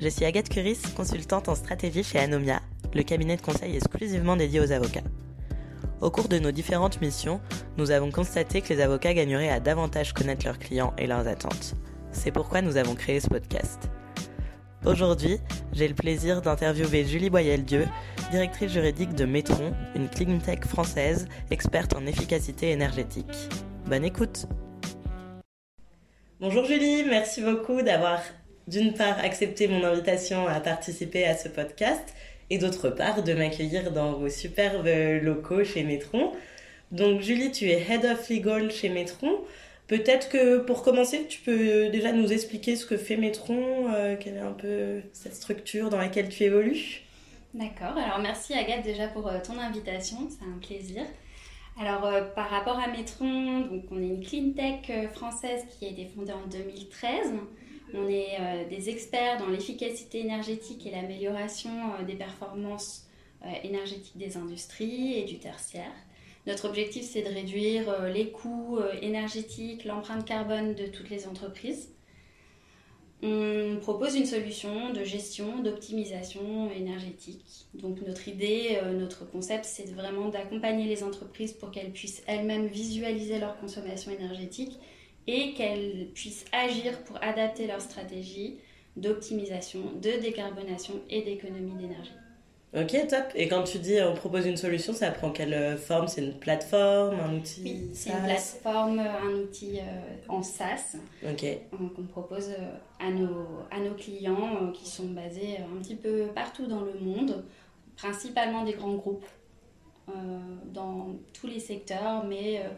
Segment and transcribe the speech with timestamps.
[0.00, 2.60] Je suis Agathe Curis, consultante en stratégie chez Anomia,
[2.94, 5.04] le cabinet de conseil exclusivement dédié aux avocats.
[6.00, 7.40] Au cours de nos différentes missions,
[7.78, 11.74] nous avons constaté que les avocats gagneraient à davantage connaître leurs clients et leurs attentes.
[12.10, 13.88] C'est pourquoi nous avons créé ce podcast.
[14.84, 15.38] Aujourd'hui,
[15.72, 17.86] j'ai le plaisir d'interviewer Julie Boyel-Dieu,
[18.30, 23.48] directrice juridique de Metron, une clean tech française experte en efficacité énergétique.
[23.86, 24.46] Bonne écoute
[26.40, 28.20] Bonjour Julie, merci beaucoup d'avoir
[28.68, 32.14] d'une part accepté mon invitation à participer à ce podcast
[32.50, 34.88] et d'autre part de m'accueillir dans vos superbes
[35.22, 36.32] locaux chez Metron.
[36.92, 39.38] Donc Julie, tu es Head of Legal chez Metron.
[39.86, 44.36] Peut-être que pour commencer, tu peux déjà nous expliquer ce que fait Metron, euh, quelle
[44.36, 47.02] est un peu cette structure dans laquelle tu évolues?
[47.52, 51.02] D'accord, alors merci Agathe déjà pour euh, ton invitation, c'est un plaisir.
[51.78, 55.90] Alors euh, par rapport à Metron, donc on est une clean tech française qui a
[55.90, 57.32] été fondée en 2013.
[57.96, 63.06] On est euh, des experts dans l'efficacité énergétique et l'amélioration euh, des performances
[63.44, 65.92] euh, énergétiques des industries et du tertiaire.
[66.46, 71.88] Notre objectif, c'est de réduire les coûts énergétiques, l'empreinte carbone de toutes les entreprises.
[73.22, 77.64] On propose une solution de gestion, d'optimisation énergétique.
[77.72, 83.38] Donc notre idée, notre concept, c'est vraiment d'accompagner les entreprises pour qu'elles puissent elles-mêmes visualiser
[83.38, 84.78] leur consommation énergétique
[85.26, 88.58] et qu'elles puissent agir pour adapter leur stratégie
[88.96, 92.12] d'optimisation, de décarbonation et d'économie d'énergie.
[92.76, 93.26] Ok, top.
[93.36, 96.08] Et quand tu dis on propose une solution, ça prend quelle euh, forme?
[96.08, 99.82] C'est une plateforme, un outil Oui, c'est une plateforme, un outil euh,
[100.28, 101.56] en SaaS Ok, euh,
[101.94, 105.94] qu'on propose euh, à nos, à nos clients euh, qui sont basés euh, un petit
[105.94, 107.44] peu partout dans le monde,
[107.96, 109.26] principalement des grands groupes
[110.08, 110.12] euh,
[110.72, 112.68] dans tous les secteurs, mais euh,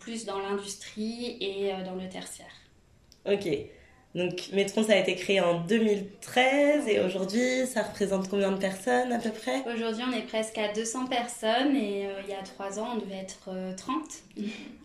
[0.00, 2.52] plus dans l'industrie et euh, dans le tertiaire.
[3.26, 3.46] ok.
[4.16, 9.12] Donc Metron, ça a été créé en 2013 et aujourd'hui, ça représente combien de personnes
[9.12, 9.62] à peu près?
[9.72, 12.98] Aujourd'hui, on est presque à 200 personnes et euh, il y a trois ans, on
[12.98, 14.02] devait être euh, 30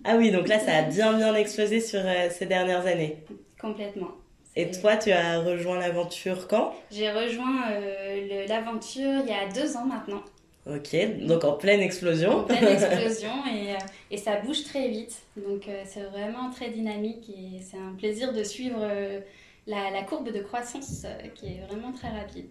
[0.04, 3.18] Ah oui, donc là, ça a bien bien explosé sur euh, ces dernières années.
[3.60, 4.12] complètement.
[4.56, 6.76] Et toi, tu as rejoint l'aventure quand?
[6.92, 10.22] J'ai rejoint euh, l'aventure il y a deux ans maintenant,
[10.68, 10.96] Ok,
[11.28, 12.38] donc en pleine explosion.
[12.40, 13.78] en pleine explosion et, euh,
[14.12, 15.16] et ça bouge très vite.
[15.38, 19.20] Donc euh, c'est vraiment très dynamique et c'est un plaisir de suivre euh,
[19.68, 21.06] la, la courbe de croissance
[21.36, 22.48] qui est vraiment très rapide.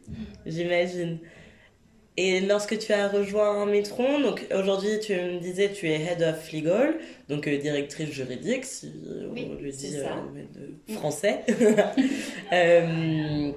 [0.46, 1.18] J'imagine.
[2.16, 6.52] Et lorsque tu as rejoint Metron, donc aujourd'hui tu me disais tu es Head of
[6.52, 6.94] Legal,
[7.28, 8.92] donc directrice juridique, si
[9.32, 10.12] Oui, on le dit ça.
[10.12, 11.40] euh, mais de français.
[12.52, 13.50] Euh,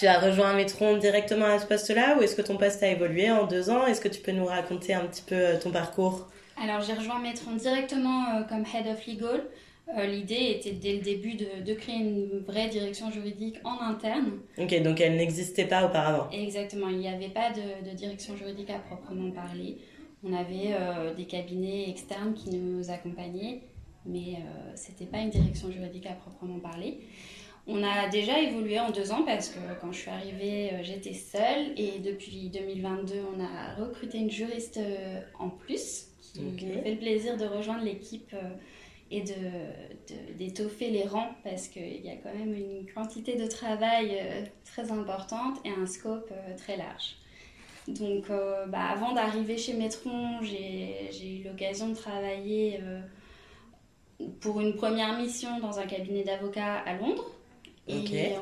[0.00, 3.30] tu as rejoint Metron directement à ce poste-là ou est-ce que ton poste a évolué
[3.30, 3.86] en deux ans?
[3.86, 6.26] Est-ce que tu peux nous raconter un petit peu euh, ton parcours?
[6.62, 9.42] Alors j'ai rejoint Metron directement euh, comme Head of Legal.
[9.98, 14.38] Euh, L'idée était dès le début de, de créer une vraie direction juridique en interne.
[14.56, 16.30] Ok, donc elle n'existait pas auparavant.
[16.30, 19.76] Exactement, il n'y avait pas de, de direction juridique à proprement parler.
[20.24, 23.60] On avait euh, des cabinets externes qui nous accompagnaient,
[24.06, 27.00] mais euh, c'était pas une direction juridique à proprement parler.
[27.70, 31.12] On a déjà évolué en deux ans parce que quand je suis arrivée, euh, j'étais
[31.14, 36.62] seule et depuis 2022, on a recruté une juriste euh, en plus qui Ok.
[36.62, 38.48] me fait le plaisir de rejoindre l'équipe euh,
[39.10, 44.16] et de, d'étoffer les rangs parce qu'il y a quand même une quantité de travail
[44.64, 47.16] très importante et un scope très large.
[47.88, 53.00] Donc, euh, bah, avant d'arriver chez Metron, j'ai, j'ai eu l'occasion de travailler euh,
[54.40, 57.30] pour une première mission dans un cabinet d'avocats à Londres.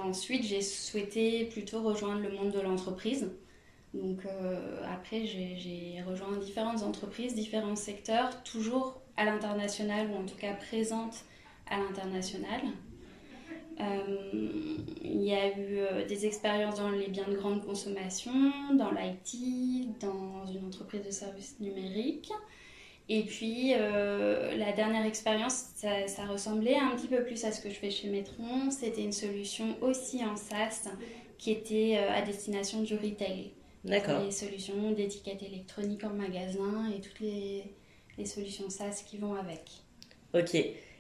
[0.04, 3.30] Ensuite, j'ai souhaité plutôt rejoindre le monde de l'entreprise.
[3.94, 10.36] Donc euh, après, j'ai, rejoint différentes entreprises, différents secteurs, toujours à l'international ou en tout
[10.36, 11.24] cas présentes
[11.68, 12.60] à l'international.
[13.80, 18.32] Euh, il y a eu euh, des expériences dans les biens de grande consommation,
[18.74, 22.32] dans l'IT, dans une entreprise de services numériques.
[23.10, 27.60] Et puis, euh, la dernière expérience, ça, ça ressemblait un petit peu plus à ce
[27.60, 28.70] que je fais chez Metron.
[28.70, 30.90] C'était une solution aussi en SaaS
[31.38, 33.52] qui était euh, à destination du retail.
[33.84, 34.22] D'accord.
[34.24, 37.64] Les solutions d'étiquettes électroniques en magasin et toutes les,
[38.18, 39.62] les solutions SaaS qui vont avec.
[40.34, 40.54] Ok.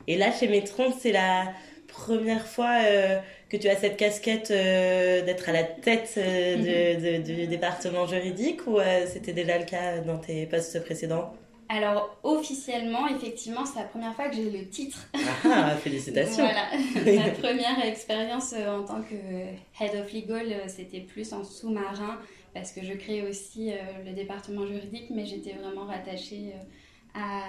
[0.06, 1.52] Et là, chez Metron, c'est la
[1.88, 3.18] première fois euh,
[3.50, 8.06] que tu as cette casquette euh, d'être à la tête euh, de- de- du département
[8.06, 11.34] juridique ou c'était déjà le cas dans tes postes précédents?
[11.68, 15.06] Alors, officiellement, effectivement, c'est la première fois que j'ai le titre.
[15.44, 16.44] Ah, félicitations.
[16.48, 16.66] Voilà.
[17.26, 22.18] Ma première expérience euh, en tant que Head of Legal, euh, c'était plus en sous-marin
[22.54, 23.76] parce que je créais aussi euh,
[24.06, 27.42] le département juridique, mais j'étais vraiment rattachée euh, à,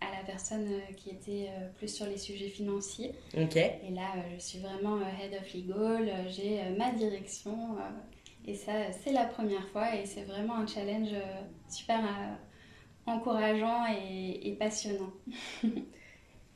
[0.00, 3.12] à la personne euh, qui était euh, plus sur les sujets financiers.
[3.36, 3.56] Ok.
[3.56, 7.52] Et là, euh, je suis vraiment euh, Head of Legal, euh, j'ai euh, ma direction.
[7.78, 11.98] euh, et ça, euh, c'est la première fois et c'est vraiment un challenge euh, super
[11.98, 12.34] euh,
[13.06, 15.12] encourageant et, passionnant.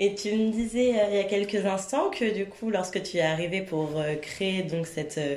[0.03, 3.19] Et tu me disais euh, il y a quelques instants que du coup, lorsque tu
[3.19, 5.37] es arrivé pour euh, créer donc cette, euh,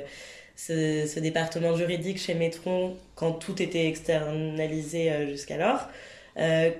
[1.06, 5.86] ce, département juridique chez Metron, quand tout était externalisé jusqu'alors,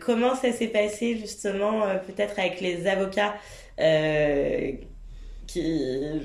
[0.00, 3.34] comment ça s'est passé justement peut-être avec les avocats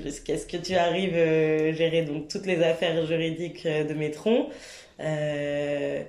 [0.04, 4.48] jusqu'à ce que tu arrives euh, gérer donc toutes les affaires juridiques de Metron
[5.00, 6.02] euh,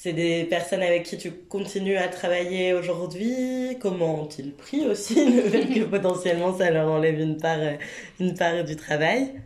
[0.00, 3.76] c'est des personnes avec qui tu continues à travailler aujourd'hui.
[3.80, 7.74] Comment ont-ils pris aussi le fait que potentiellement ça leur enlève une part, euh,
[8.20, 9.42] une part du travail?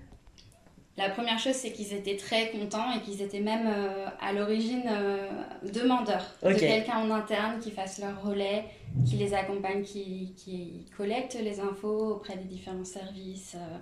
[0.99, 4.82] La première chose, c'est qu'ils étaient très contents et qu'ils étaient même euh, à l'origine
[4.90, 5.26] euh,
[5.72, 8.64] demandeurs de quelqu'un en interne qui fasse leur relais,
[9.08, 13.55] qui les accompagne, qui, qui collecte les infos auprès des différents services.
[13.56, 13.78] euh,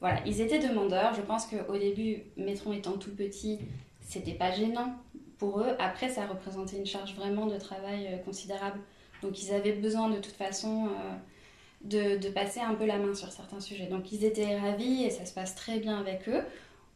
[0.00, 1.14] voilà, ils étaient demandeurs.
[1.14, 3.60] Je pense qu'au début, Metron étant tout petit,
[4.08, 4.94] c'était pas gênant
[5.38, 5.70] pour eux.
[5.78, 8.80] Après, ça représentait une charge vraiment de travail euh, considérable.
[9.22, 11.14] Donc, ils avaient besoin de toute façon euh,
[11.82, 13.86] de, de passer un peu la main sur certains sujets.
[13.86, 16.42] Donc, ils étaient ravis et ça se passe très bien avec eux.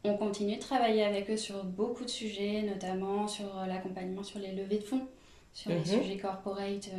[0.05, 4.39] On continue de travailler avec eux sur beaucoup de sujets, notamment sur euh, l'accompagnement sur
[4.39, 5.07] les levées de fonds,
[5.53, 5.85] sur les Mhm.
[5.85, 6.89] sujets corporate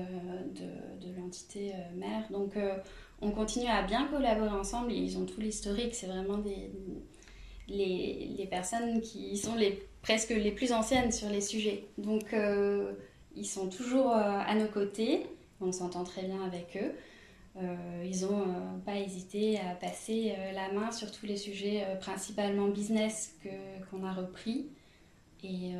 [0.54, 2.24] de, de l'entité mère.
[2.30, 2.52] Donc,
[3.20, 4.92] on continue à bien collaborer ensemble.
[4.92, 5.94] Ils ont tout l'historique.
[5.94, 6.70] C'est vraiment des,
[7.68, 11.86] les, les personnes qui sont les, presque les plus anciennes sur les sujets.
[11.98, 12.92] Donc, euh,
[13.36, 15.26] ils sont toujours euh, à nos côtés.
[15.60, 16.92] On s'entend très bien avec eux.
[17.56, 22.68] Euh, ils n'ont pas hésité à passer euh, la main sur tous les sujets, principalement
[22.68, 23.34] business,
[23.90, 24.68] qu'on a repris.
[25.42, 25.72] Et,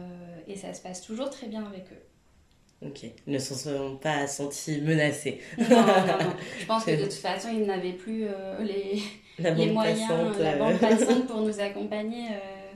[0.46, 2.86] et ça se passe toujours très bien avec eux.
[2.86, 5.40] Ok, ils ne se sont pas sentis menacés.
[5.58, 6.34] Non, non, non.
[6.60, 8.26] Je pense que de toute façon, ils n'avaient plus
[8.60, 9.00] les,
[9.38, 12.26] les moyens, passante, la bande passante pour nous accompagner.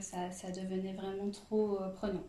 [0.01, 2.23] Ça, ça devenait vraiment trop euh, prenant.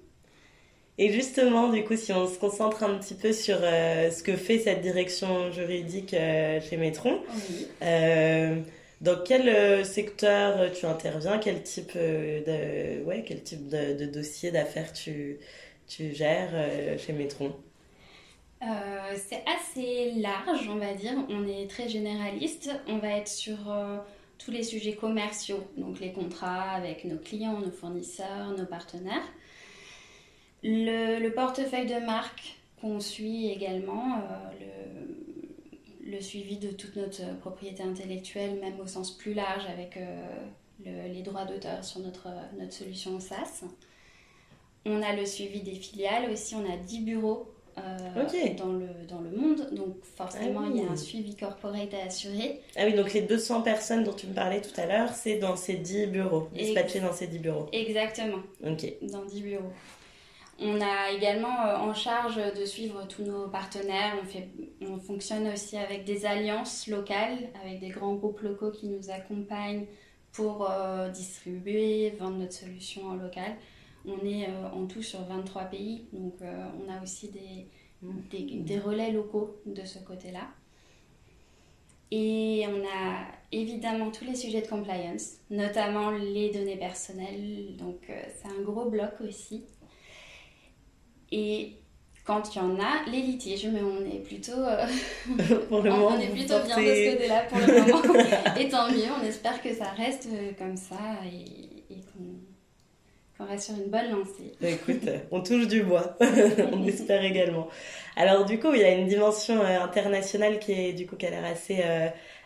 [0.99, 4.37] Et justement, du coup, si on se concentre un petit peu sur euh, ce que
[4.37, 7.67] fait cette direction juridique euh, chez Metron, Oui.
[7.83, 8.57] euh,
[9.01, 11.39] dans quel secteur tu interviens?
[11.39, 15.39] Quel type de, ouais, quel type de, de dossier d'affaires tu,
[15.89, 16.53] tu gères
[16.99, 17.57] chez Metron
[19.17, 21.15] c'est assez large, on va dire.
[21.31, 22.71] On est très généraliste.
[22.89, 23.57] On va être sur
[24.43, 29.23] tous les sujets commerciaux, donc les contrats avec nos clients, nos fournisseurs, nos partenaires.
[30.63, 35.05] Le, le portefeuille de marque qu'on suit également, euh,
[36.05, 40.27] le, suivi de toute notre propriété intellectuelle, même au sens plus large avec euh,
[40.85, 42.29] le- les droits d'auteur sur notre,
[42.59, 43.65] notre solution SaaS.
[44.87, 47.53] On a le suivi des filiales aussi, on a 10 bureaux
[47.85, 51.93] euh, dans, le, dans le monde, donc forcément Ah il y a un suivi corporate
[51.95, 52.61] à assurer.
[52.77, 55.57] Ah oui, donc les 200 personnes dont tu me parlais tout à l'heure, c'est dans
[55.57, 57.67] ces 10 bureaux, Ex- dispatchés dans ces 10 bureaux.
[57.73, 58.39] Exactement.
[58.67, 58.87] Ok.
[59.03, 59.73] dans 10 bureaux.
[60.63, 64.15] On a également euh, en charge de suivre tous nos partenaires.
[64.23, 64.49] On, fait,
[64.83, 69.87] on fonctionne aussi avec des alliances locales, avec des grands groupes locaux qui nous accompagnent
[70.33, 70.71] pour
[71.13, 73.53] distribuer, vendre notre solution en local.
[74.07, 77.69] On est en tout sur 23 pays, donc on a aussi des,
[78.31, 80.49] des, des relais locaux de ce côté-là.
[82.13, 87.77] Et on a évidemment tous les sujets de compliance, notamment les données personnelles.
[87.77, 89.65] Donc euh, c'est un gros bloc aussi.
[91.31, 91.77] Et
[92.25, 94.87] quand il y en a, les litiges, mais on est plutôt, euh,
[95.69, 98.25] pour le moment, on est plutôt bien de ce côté-là pour le moment.
[98.59, 100.97] et tant mieux, on espère que ça reste euh, comme ça
[101.33, 101.70] et,
[103.41, 104.53] qu'on reste sur une bonne lancée.
[104.63, 106.17] Écoute, on touche du bois,
[106.73, 107.69] on espère également.
[108.17, 111.31] Alors du coup, il y a une dimension internationale qui est du coup qui a
[111.31, 111.83] l'air assez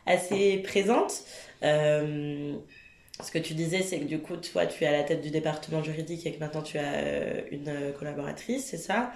[0.06, 1.24] assez présente.
[1.62, 2.54] Euh,
[3.22, 5.30] ce que tu disais, c'est que du coup, toi, tu es à la tête du
[5.30, 9.12] département juridique et que maintenant tu as euh, une collaboratrice, c'est ça?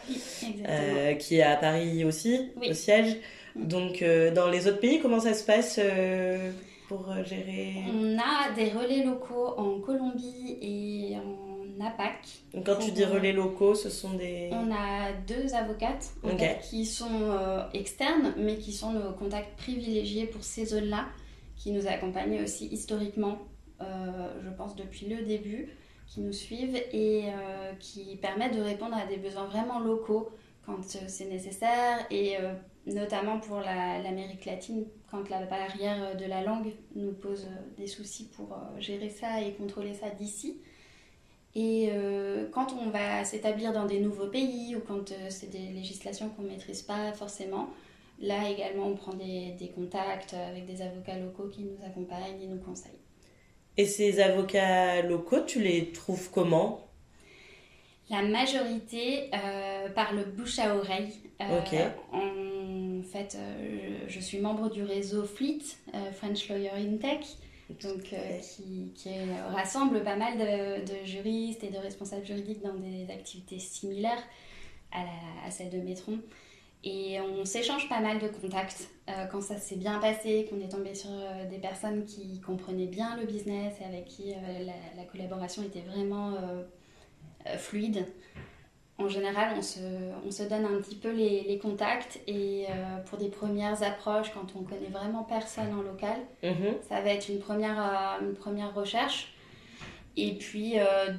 [0.69, 3.17] Euh, Qui est à Paris aussi, au siège.
[3.57, 4.05] Donc,
[4.35, 5.81] dans les autres pays, comment ça se passe
[6.87, 7.73] pour gérer?
[7.93, 11.48] On a des relais locaux en Colombie et en
[11.81, 12.43] APAC.
[12.65, 14.51] quand tu dis relais locaux, ce sont des...
[14.53, 16.11] On a deux avocates
[16.63, 21.07] qui sont euh, externes, mais qui sont nos contacts privilégiés pour ces zones-là,
[21.57, 23.39] qui nous accompagnent aussi historiquement,
[23.81, 25.69] euh, je pense depuis le début,
[26.07, 30.31] qui nous suivent et euh, qui permettent de répondre à des besoins vraiment locaux
[30.65, 32.37] quand c'est nécessaire et
[32.85, 38.55] notamment pour l'Amérique latine, quand la barrière de la langue nous pose des soucis pour
[38.79, 40.61] gérer ça et contrôler ça d'ici.
[41.55, 45.73] Et euh, quand on va s'établir dans des nouveaux pays ou quand euh, c'est des
[45.73, 47.71] législations qu'on ne maîtrise pas forcément,
[48.21, 52.47] là également on prend des, des, contacts avec des avocats locaux qui nous accompagnent et
[52.47, 52.93] nous conseillent.
[53.77, 56.87] Et ces avocats locaux, tu les trouves comment?
[58.11, 61.13] La majorité euh, par le bouche à oreille.
[61.41, 61.79] ok.
[62.13, 63.39] En fait,
[64.09, 65.63] je, suis membre du réseau FLEET,
[66.13, 67.25] French Lawyer in Tech
[67.83, 68.39] donc, euh,
[68.95, 69.15] qui,
[69.51, 74.23] rassemble pas mal de, juristes et de responsables juridiques dans des activités similaires
[74.93, 76.19] à, celles de Métron.
[76.85, 80.69] Et on s'échange pas mal de contacts euh, quand ça s'est bien passé, qu'on est
[80.69, 84.33] tombé sur euh, des personnes qui comprenaient bien le business et avec qui
[84.97, 86.37] la, collaboration était vraiment
[87.57, 88.07] fluide
[88.99, 89.79] en général, on se,
[90.27, 94.33] on se, donne un petit peu les, les contacts et euh, pour des premières approches,
[94.35, 96.75] quand on connaît vraiment personne en local, mhm.
[96.89, 99.33] ça va être une première, euh, une première recherche.
[100.17, 101.13] Et puis, euh,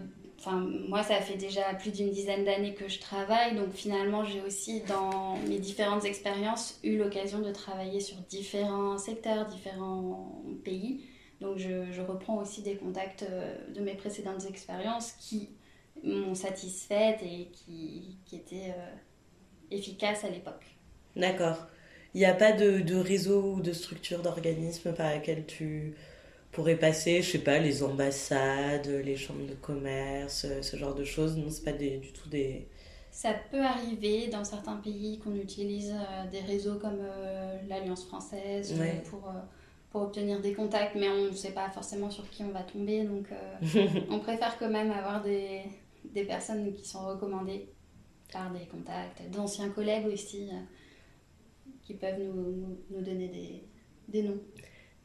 [0.89, 4.81] moi, ça fait déjà plus d'une dizaine d'années que je travaille, donc finalement, j'ai aussi,
[4.81, 11.05] dans mes différentes expériences, eu l'occasion de travailler sur différents secteurs, différents pays.
[11.39, 13.25] Donc, je, je reprends aussi des contacts
[13.73, 15.47] de mes précédentes expériences qui
[16.03, 18.95] m'ont satisfaite et qui, qui étaient euh,
[19.71, 20.65] efficaces à l'époque.
[21.15, 21.67] D'accord.
[22.13, 25.93] Il n'y a pas de, de, réseau ou de structure d'organisme par laquelle tu
[26.51, 31.37] pourrais passer, je sais pas, les ambassades, les chambres de commerce, ce genre de choses?
[31.37, 32.67] Non, c'est pas du tout des...
[33.11, 38.73] Ça peut arriver dans certains pays qu'on utilise euh, des réseaux comme euh, l'Alliance française
[39.09, 39.31] pour,
[39.91, 43.03] pour obtenir des contacts, mais on ne sait pas forcément sur qui on va tomber,
[43.03, 43.27] donc
[44.09, 45.63] on préfère quand même avoir des,
[46.05, 47.69] des personnes qui sont recommandées
[48.31, 50.57] par des contacts, d'anciens collègues aussi, euh,
[51.83, 53.63] qui peuvent nous, nous, donner des,
[54.07, 54.39] des, noms.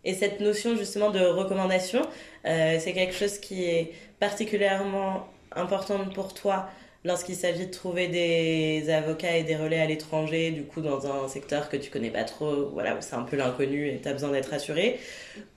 [0.05, 2.03] Et cette notion justement de recommandation,
[2.45, 6.69] euh, c'est quelque chose qui est particulièrement importante pour toi
[7.05, 11.29] lorsqu'il s'agit de trouver des avocats et des relais à l'étranger, du coup dans un
[11.29, 14.13] secteur que tu connais pas trop, voilà, où c'est un peu l'inconnu et tu as
[14.13, 14.99] besoin d'être rassuré,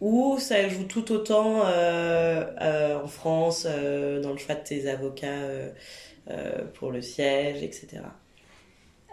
[0.02, 4.90] ou ça joue tout autant euh, euh, en France euh, dans le choix de tes
[4.90, 5.48] avocats
[6.74, 8.02] pour le siège, etc.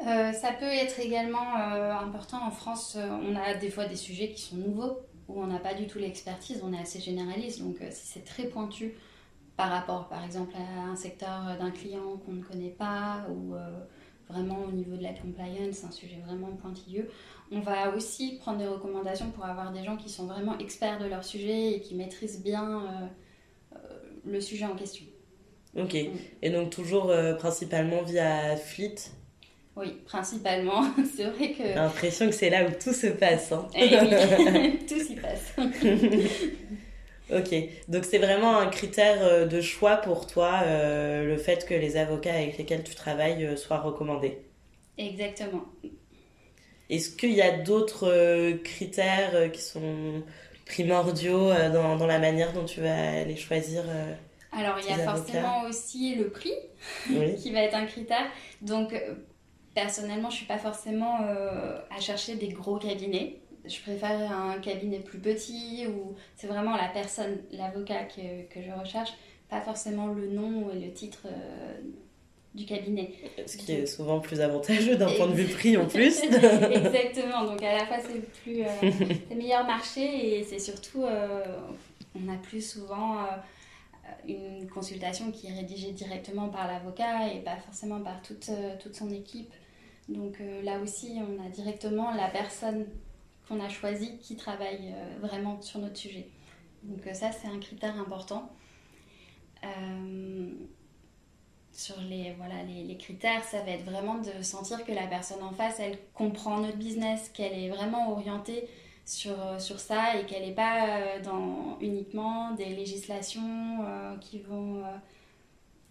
[0.04, 2.98] ça peut être également important en France.
[2.98, 4.98] on a des fois des sujets qui sont nouveaux,
[5.28, 8.46] où on n'a pas du tout l'expertise, on est assez généraliste, donc si c'est très
[8.46, 8.94] pointu,
[9.56, 13.78] par rapport par exemple à un secteur d'un client qu'on ne connaît pas ou euh,
[14.28, 17.08] vraiment au niveau de la compliance, un sujet vraiment pointilleux.
[17.52, 21.06] On va aussi prendre des recommandations pour avoir des gens qui sont vraiment experts de
[21.06, 23.78] leur sujet et qui maîtrisent bien euh, euh,
[24.24, 25.04] le sujet en question.
[25.76, 28.94] Ok, et donc toujours principalement via Fleet?
[29.76, 30.84] Oui, principalement.
[31.16, 31.64] C'est vrai que.
[31.64, 33.50] J'ai l'impression que c'est là où tout se passe.
[33.50, 33.66] Hein.
[33.74, 35.56] Eh oui, tout s'y passe.
[37.34, 37.52] Ok,
[37.88, 41.96] donc c'est vraiment un critère euh, de choix pour toi, euh, le fait que les
[41.96, 44.38] avocats avec lesquels tu travailles euh, soient recommandés.
[44.98, 45.64] Exactement.
[46.90, 50.22] Est-ce qu'il y a d'autres critères qui sont
[50.66, 53.82] primordiaux dans, dans, la manière dont tu vas les choisir
[54.52, 56.54] Alors il y a forcément aussi le prix
[57.38, 58.26] qui va être un critère.
[58.60, 58.94] Donc
[59.74, 61.20] personnellement je ne suis pas forcément
[61.90, 66.88] à chercher des gros cabinets je préfère un cabinet plus petit où c'est vraiment la
[66.88, 69.12] personne, l'avocat que, que, je recherche,
[69.48, 71.80] pas forcément le nom et le titre euh,
[72.54, 73.12] du cabinet.
[73.46, 76.22] Ce qui est souvent plus avantageux d'un point de vue prix en plus.
[76.22, 81.42] Exactement, donc à la fois c'est le plus euh, meilleur marché et c'est surtout, euh,
[82.14, 83.26] on a plus souvent
[84.28, 89.10] une consultation qui est rédigée directement par l'avocat et pas forcément par toute, toute son
[89.10, 89.52] équipe.
[90.08, 92.84] Donc là aussi, on a directement la personne
[93.48, 96.28] qu'on a choisi qui travaille euh, vraiment sur notre sujet.
[96.82, 98.52] Donc euh, ça, c'est un critère important.
[99.64, 100.50] Euh,
[101.72, 102.36] sur les,
[102.98, 106.76] critères, ça va être vraiment de sentir que la personne en face, elle comprend notre
[106.76, 108.68] business, qu'elle est vraiment orientée
[109.04, 113.84] sur, sur ça et qu'elle n'est pas dans uniquement des législations
[114.20, 114.84] qui vont...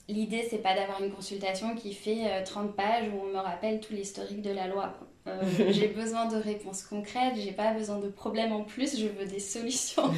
[0.10, 3.94] L'idée, c'est pas d'avoir une consultation qui fait 30 pages où on me rappelle tout
[3.94, 4.94] l'historique de la loi.
[5.28, 5.42] Euh,
[5.72, 9.40] j'ai besoin de réponses concrètes, j'ai pas besoin de problèmes en plus, je veux des
[9.40, 10.12] solutions,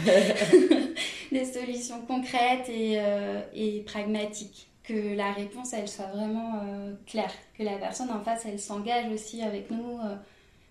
[1.32, 4.68] des solutions concrètes et, euh, et, pragmatiques.
[4.84, 9.12] Que la réponse, elle soit vraiment euh, claire, que la personne en face, elle s'engage
[9.12, 10.00] aussi avec nous,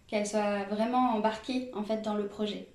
[0.07, 2.69] qu'elle soit vraiment embarquée en fait dans le projet.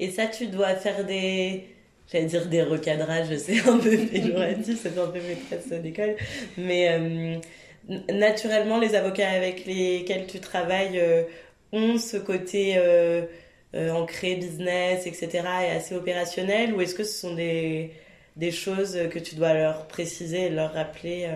[0.00, 1.68] Et ça, tu dois faire des,
[2.10, 6.16] j'allais dire des recadrages, c'est un peu péjoratif, c'est un peu maîtresse d'école,
[6.56, 7.40] mais
[7.88, 11.24] naturellement, les avocats avec lesquels tu travailles euh,
[11.72, 13.24] ont ce côté euh,
[13.74, 15.28] euh, ancré business, etc.
[15.64, 17.92] et assez opérationnel Ou est-ce que ce sont des,
[18.36, 21.30] des, choses que tu dois leur préciser et leur rappeler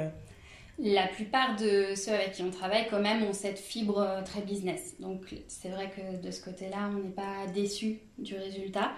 [0.79, 4.95] La plupart de ceux avec qui on travaille, quand même, ont cette fibre très business.
[5.00, 8.93] Donc, c'est vrai que de ce côté-là, on n'est pas déçu du résultat.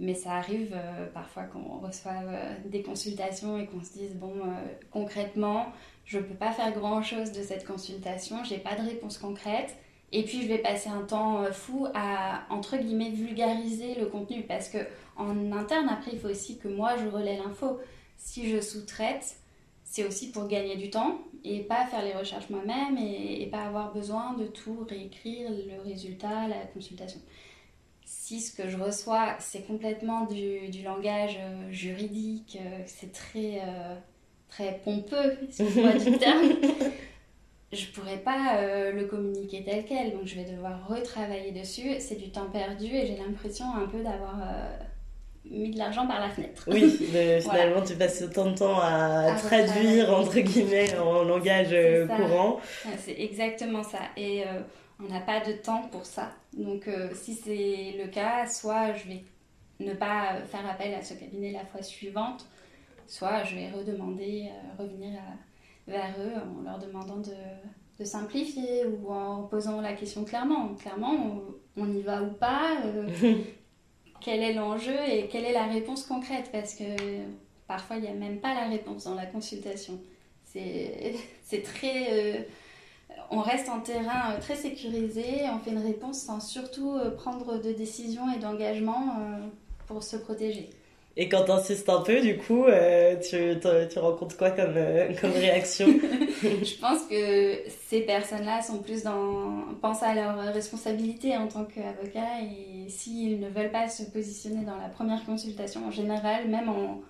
[0.00, 0.76] Mais ça arrive
[1.12, 2.22] parfois qu'on reçoit
[2.66, 4.32] des consultations et qu'on se dise, bon,
[4.92, 5.72] concrètement,
[6.04, 9.76] je ne peux pas faire grand-chose de cette consultation, j'ai pas de réponse concrète.
[10.10, 14.42] Et puis je vais passer un temps euh, fou à, entre guillemets, vulgariser le contenu.
[14.42, 14.78] Parce que
[15.16, 17.78] en interne, après, il faut aussi que moi, je relaie l'info.
[18.16, 19.36] Si je sous-traite,
[19.84, 23.92] c'est aussi pour gagner du temps et pas faire les recherches moi-même et, pas avoir
[23.92, 27.20] besoin de tout réécrire, le résultat, la consultation.
[28.28, 33.62] Si ce que je reçois, c'est complètement du, du langage euh, juridique, euh, c'est très
[34.48, 36.52] très pompeux, vois du terme,
[37.72, 40.12] je pourrais pas euh, le communiquer tel quel.
[40.12, 41.96] Donc je vais devoir retravailler dessus.
[42.00, 44.78] C'est du temps perdu et j'ai l'impression un peu d'avoir euh,
[45.44, 46.64] mis de l'argent par la fenêtre.
[46.66, 46.90] Oui,
[47.40, 52.60] finalement tu passes autant de temps à, traduire entre guillemets en langage euh, courant.
[52.98, 54.00] C'est exactement ça.
[54.16, 54.44] Et
[55.00, 56.30] on n'a pas de temps pour ça.
[56.56, 59.24] Donc si c'est le cas, soit je vais
[59.80, 62.44] ne pas faire appel à ce cabinet la fois suivante
[63.08, 65.18] soit je vais redemander, euh, revenir
[65.88, 67.32] vers eux en leur demandant de,
[67.98, 70.74] de, simplifier ou en posant la question clairement.
[70.74, 71.40] Clairement,
[71.76, 73.08] on, y va ou pas euh,
[74.20, 76.84] Quel est l'enjeu et quelle est la réponse concrète Parce que
[77.66, 79.98] parfois, il n'y a même pas la réponse dans la consultation.
[80.44, 81.14] C'est
[81.64, 82.12] très...
[82.12, 82.42] Euh,
[83.30, 88.32] on reste en terrain très sécurisé, on fait une réponse sans surtout prendre de décisions
[88.34, 89.16] et d'engagements
[89.86, 90.70] pour se protéger.
[91.20, 93.58] Et quand tu insistes un peu, du coup, euh, tu,
[93.90, 95.88] tu, rencontres quoi comme, euh, comme réaction?
[96.64, 99.74] Je pense que ces personnes-là sont plus dans.
[99.80, 104.76] pensent à leur responsabilité en tant qu'avocat et s'ils ne veulent pas se positionner dans
[104.76, 107.00] la première consultation, en général, même en,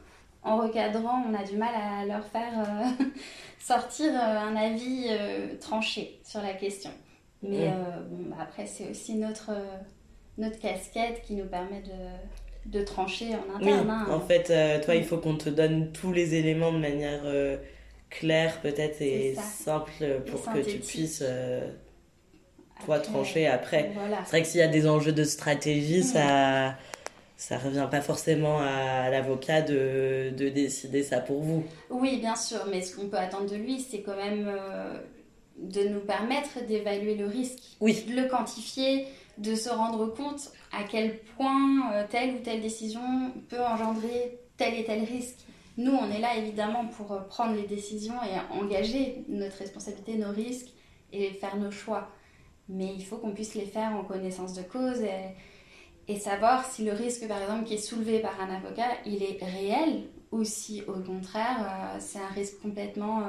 [0.43, 3.05] en recadrant, on a du mal à leur faire euh,
[3.59, 5.09] sortir un avis
[5.61, 6.91] tranché sur la question.
[7.43, 7.71] Mais
[8.11, 9.53] bon, bah, après, c'est aussi notre,
[10.39, 11.93] notre casquette qui nous permet de
[12.69, 13.91] de trancher en interne.
[13.91, 14.07] Hein.
[14.11, 17.23] En fait, euh, toi, il faut qu'on te donne tous les éléments de manière
[18.13, 21.69] euh, claire, peut-être, et simple pour que tu puisses, euh,
[22.85, 23.93] toi, trancher après.
[24.25, 26.77] C'est vrai que s'il y a des enjeux de stratégie, ça
[27.37, 31.63] ça revient pas forcément à l'avocat de, de, décider ça pour vous.
[31.89, 34.53] Oui, bien sûr, mais ce qu'on peut attendre de lui, c'est quand même
[35.59, 38.05] de nous permettre d'évaluer le risque, oui.
[38.09, 39.07] de le quantifier,
[39.39, 43.01] de se rendre compte à quel point euh, telle ou telle décision
[43.49, 45.39] peut engendrer tel et tel risque.
[45.79, 50.31] Nous, on est là évidemment pour euh, prendre les décisions et engager notre responsabilité, nos
[50.31, 50.69] risques
[51.13, 52.09] et faire nos choix.
[52.69, 56.85] Mais il faut qu'on puisse les faire en connaissance de cause et, et, savoir si
[56.85, 60.83] le risque, par exemple, qui est soulevé par un avocat, il est réel ou si,
[60.87, 63.23] au contraire, euh, c'est un risque complètement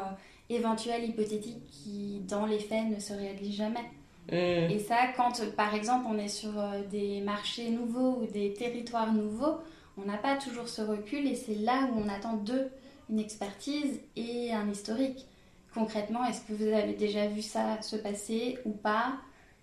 [0.49, 3.85] éventuel, hypothétique, qui, dans les faits, ne se réalise jamais.
[4.31, 4.71] Mm.
[4.71, 9.13] Et ça, quand par exemple on est sur euh, des marchés nouveaux ou des territoires
[9.13, 9.57] nouveaux,
[10.01, 12.69] on n'a pas toujours ce recul et c'est là où on attend d'eux
[13.09, 15.25] une expertise et un historique.
[15.73, 19.13] Concrètement, est-ce que vous avez déjà vu ça se passer ou pas?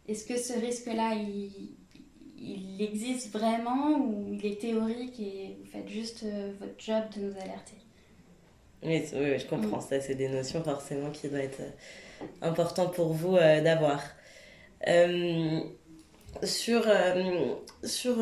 [0.08, 1.70] Est-ce que ce risque-là, il,
[2.38, 6.24] il existe vraiment ou il est théorique et vous faites juste
[6.60, 7.76] votre job de nous alerter?
[8.82, 9.78] Oui, oui, je comprends.
[9.78, 9.88] Mm.
[9.88, 11.62] Ça, c'est des notions forcément qui doivent être
[12.42, 14.00] importantes pour vous d'avoir.
[16.42, 16.86] sur.
[17.82, 18.16] sur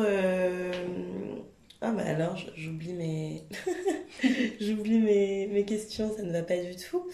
[1.87, 3.43] ah bah alors j'oublie mes
[4.59, 7.07] j'oublie mes, mes, questions, ça ne va pas du tout.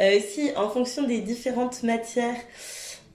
[0.00, 2.36] Euh, si en fonction des différentes matières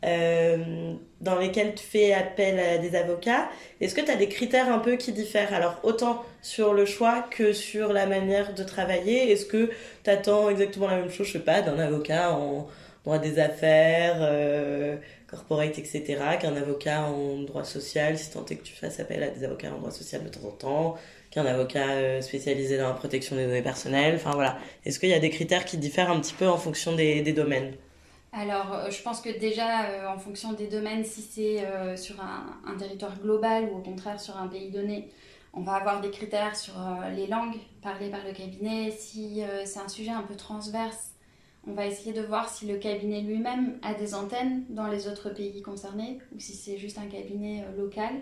[0.03, 3.47] euh, dans lesquelles tu fais appel à des avocats,
[3.79, 5.53] est-ce que tu as des critères un peu qui diffèrent?
[5.53, 9.69] Alors autant sur le choix que sur la manière de travailler, est-ce que
[10.03, 12.67] tu attends exactement la même chose, je sais pas, d'un avocat en
[13.03, 14.95] droit des affaires, euh,
[15.33, 16.03] corporate, etc.,
[16.39, 19.73] qu'un avocat en droit social, si tant est que tu fasses appel à des avocats
[19.73, 20.95] en droit social de temps en temps,
[21.31, 24.15] qu'un avocat euh, spécialisé dans la protection des données personnelles.
[24.15, 24.57] Enfin voilà.
[24.85, 27.73] Est-ce qu'il y a des critères qui diffèrent un petit peu en fonction des, domaines?
[28.31, 32.77] Alors, euh, je pense que déjà, euh, en fonction des domaines, si c'est sur un,
[32.77, 35.09] territoire global ou au contraire sur un pays donné,
[35.53, 36.73] on va avoir des critères sur
[37.15, 38.91] les langues parlées par le cabinet.
[38.91, 41.12] Si c'est un sujet un peu transverse,
[41.65, 45.29] on va essayer de voir si le cabinet lui-même a des antennes dans les autres
[45.29, 48.13] pays concernés ou si c'est juste un cabinet euh, local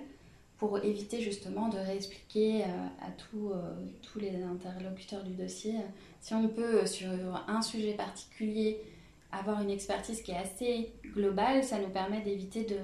[0.58, 2.67] pour éviter justement de réexpliquer euh,
[3.01, 3.73] à euh,
[4.04, 5.73] tous les interlocuteurs du dossier.
[6.19, 7.10] Si on peut, sur
[7.47, 8.80] un sujet particulier,
[9.32, 12.77] avoir une expertise qui est assez globale, ça nous permet d'éviter de,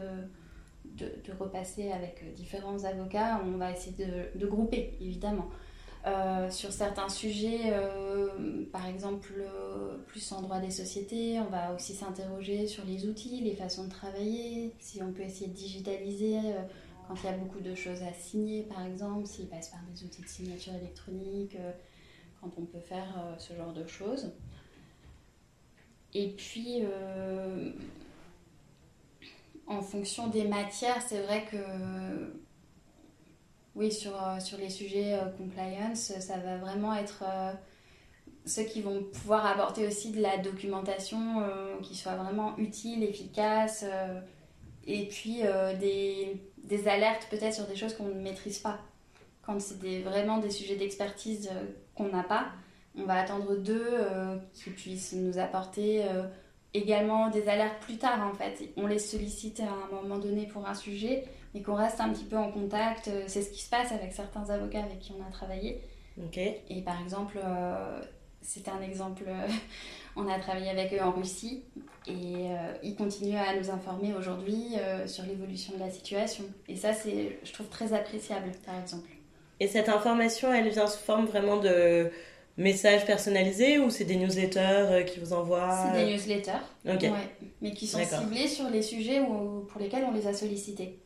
[1.39, 3.39] repasser avec différents avocats.
[3.46, 5.48] On va essayer de, de grouper, évidemment.
[6.08, 11.74] Euh, sur certains sujets, euh, par exemple euh, plus en droit des sociétés, on va
[11.74, 16.39] aussi s'interroger sur les outils, les façons de travailler, si on peut essayer de digitaliser
[17.08, 20.06] quand il y a beaucoup de choses à signer par exemple, s'il passe par des
[20.06, 21.58] outils de signature électronique,
[22.39, 24.32] quand on peut faire ce genre de choses.
[26.13, 26.84] Et puis,
[29.65, 31.58] en fonction des matières, c'est vrai que
[33.78, 37.52] oui, sur, euh, sur les sujets euh, compliance, ça va vraiment être euh,
[38.46, 41.44] ceux qui vont pouvoir apporter aussi de la documentation
[41.84, 43.84] qui soit vraiment utile, efficace,
[44.86, 45.42] et puis
[45.82, 48.80] des, des, alertes peut-être sur des choses qu'on ne maîtrise pas.
[49.46, 51.50] Quand c'est vraiment des sujets d'expertise
[51.94, 52.48] qu'on n'a pas,
[52.98, 53.98] on va attendre d'eux
[54.54, 56.06] qui puissent nous apporter
[56.74, 58.72] également des alertes plus tard en fait.
[58.78, 62.25] On les sollicite à un moment donné pour un sujet et qu'on reste un petit
[62.25, 63.07] peu en contact.
[63.07, 65.81] Euh, c'est ce qui se passe avec certains avocats avec qui on a travaillé.
[66.69, 68.01] Et par exemple, euh,
[68.41, 69.47] c'est un exemple, euh,
[70.15, 71.63] on a travaillé avec eux en Russie
[72.07, 72.47] et
[72.81, 76.45] ils continuent à nous informer aujourd'hui sur l'évolution de la situation.
[76.69, 79.10] Et ça, c'est, je trouve, très appréciable, par exemple.
[79.60, 82.10] Et cette information, elle vient sous forme vraiment de
[82.58, 86.52] messages personnalisés ou c'est des newsletters euh, qui vous envoient C'est des newsletters,
[87.62, 91.00] mais qui sont ciblés sur les sujets pour lesquels on les a sollicités.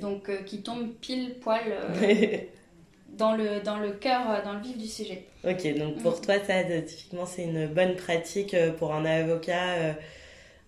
[0.00, 2.38] Donc euh, qui tombent pile poil euh,
[3.16, 5.24] dans, le, dans le cœur, dans le vif du sujet.
[5.44, 6.20] Ok, donc pour mm.
[6.22, 9.94] toi, ça, typiquement, c'est une bonne pratique pour un avocat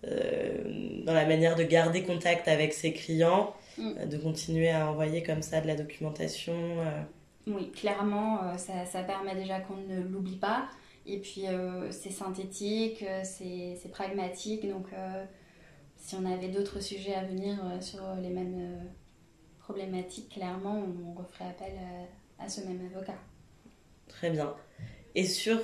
[0.03, 4.07] dans la manière de garder contact avec ses clients, mm.
[4.07, 6.55] de continuer à envoyer comme ça de la documentation.
[7.47, 10.67] Oui, clairement, euh, ça, permet déjà qu'on ne l'oublie pas.
[11.05, 14.69] Et puis, euh, c'est synthétique, euh, c'est pragmatique.
[14.69, 14.87] Donc,
[15.97, 18.79] si on avait d'autres sujets à venir sur les mêmes
[19.59, 21.73] problématiques, clairement, on, referait appel
[22.37, 23.17] à, ce même avocat.
[24.07, 24.53] Très bien.
[25.15, 25.59] Et sur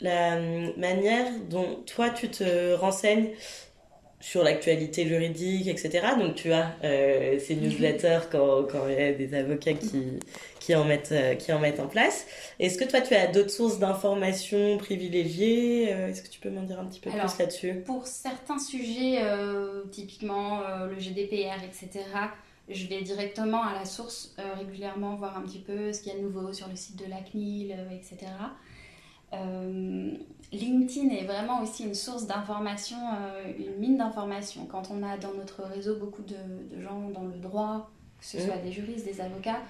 [0.00, 0.40] la
[0.76, 3.30] manière dont toi, tu te renseignes
[4.20, 6.08] sur l'actualité juridique, etc.
[6.18, 10.18] Donc tu as ces newsletters quand, quand, il y a des avocats qui,
[10.68, 12.26] qui en mettent, euh, qui en mettent en place.
[12.58, 16.62] Est-ce que toi, tu as d'autres sources d'informations privilégiées euh, Est-ce que tu peux m'en
[16.62, 17.76] dire un petit peu plus là-dessus?
[17.86, 22.04] Pour certains sujets, euh, typiquement le GDPR, etc.,
[22.68, 26.18] je vais directement à la source régulièrement voir un petit peu ce qu'il y a
[26.18, 28.30] de nouveau sur le site de la CNIL, etc.
[30.52, 32.96] LinkedIn est vraiment aussi une source d'information,
[33.58, 34.66] une mine d'information.
[34.66, 38.38] Quand on a dans notre réseau beaucoup de, de gens dans le droit, que ce
[38.38, 38.40] mmh.
[38.40, 39.60] soit des juristes, des avocats,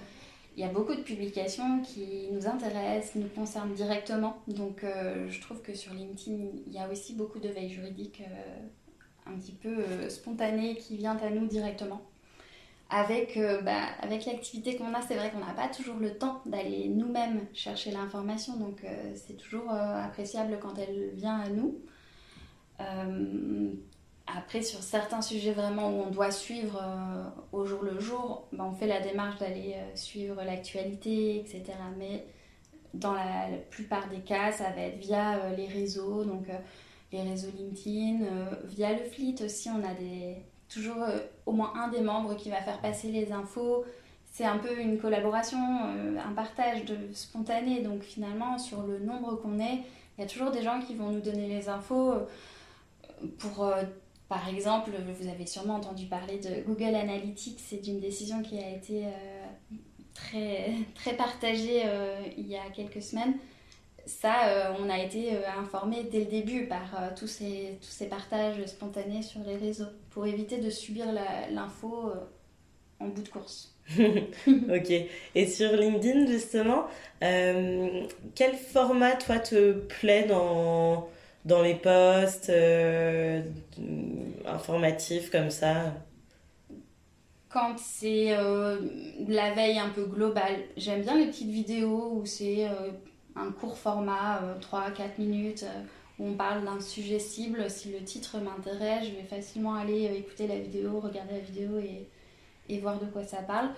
[0.58, 4.38] il y a beaucoup de publications qui nous intéressent, nous concernent directement.
[4.48, 8.22] Donc euh, je trouve que sur LinkedIn, il y a aussi beaucoup de veille juridique
[8.22, 12.02] euh, un petit peu euh, spontanée qui vient à nous directement.
[12.90, 16.88] Avec, bah, avec l'activité qu'on a, c'est vrai qu'on n'a pas toujours le temps d'aller
[16.88, 18.82] nous-mêmes chercher l'information, donc
[19.14, 21.78] c'est toujours appréciable quand elle vient à nous.
[24.36, 28.64] Après, sur certains sujets vraiment où on doit suivre euh, au jour le jour, ben,
[28.64, 31.72] on fait la démarche d'aller euh, suivre l'actualité, etc.
[31.96, 32.26] Mais
[32.92, 36.46] dans la, plupart des cas, ça va être via euh, les réseaux, donc
[37.10, 38.26] les réseaux LinkedIn,
[38.64, 40.36] via le Fleet aussi, on a des,
[40.68, 41.04] toujours
[41.46, 43.84] au moins un des membres qui va faire passer les infos.
[44.30, 47.80] C'est un peu une collaboration, un partage de spontané.
[47.82, 49.82] Donc finalement, sur le nombre qu'on est,
[50.16, 52.14] il y a toujours des gens qui vont nous donner les infos
[53.38, 53.66] pour
[54.28, 58.70] par exemple, vous avez sûrement entendu parler de Google Analytics, c'est d'une décision qui a
[58.70, 59.10] été euh,
[60.12, 63.34] très, très partagée euh, il y a quelques semaines.
[64.08, 68.64] Ça, euh, on a été informé dès le début par tous, ces, tous ces partages
[68.66, 71.06] spontanés sur les réseaux pour éviter de subir
[71.50, 72.12] l'info
[73.00, 73.74] en bout de course.
[73.98, 74.92] ok.
[75.34, 76.86] Et sur LinkedIn, justement,
[77.20, 81.08] quel format, toi, te plaît dans
[81.48, 83.42] dans les postes euh,
[84.46, 85.94] informatifs comme ça?
[87.48, 88.78] Quand c'est euh,
[89.26, 92.90] la veille un peu globale, j'aime bien les petites vidéos où c'est euh,
[93.38, 95.64] un court format, 3-4 minutes,
[96.18, 97.70] où on parle d'un sujet cible.
[97.70, 102.08] Si le titre m'intéresse, je vais facilement aller écouter la vidéo, regarder la vidéo et,
[102.68, 103.68] et voir de quoi ça parle.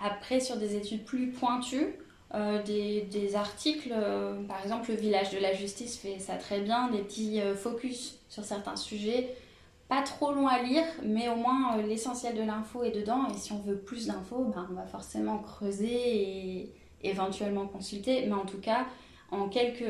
[0.00, 1.94] Après, sur des études plus pointues,
[2.34, 6.90] euh, des, articles, euh, par exemple le village de la justice fait ça très bien,
[6.90, 9.36] des petits euh, focus sur certains sujets,
[9.88, 13.52] pas trop long à lire, mais au moins l'essentiel de l'info est dedans, et si
[13.52, 16.72] on veut plus d'infos, ben, on va forcément creuser et
[17.04, 18.86] éventuellement consulter, mais en tout cas,
[19.30, 19.84] en quelques,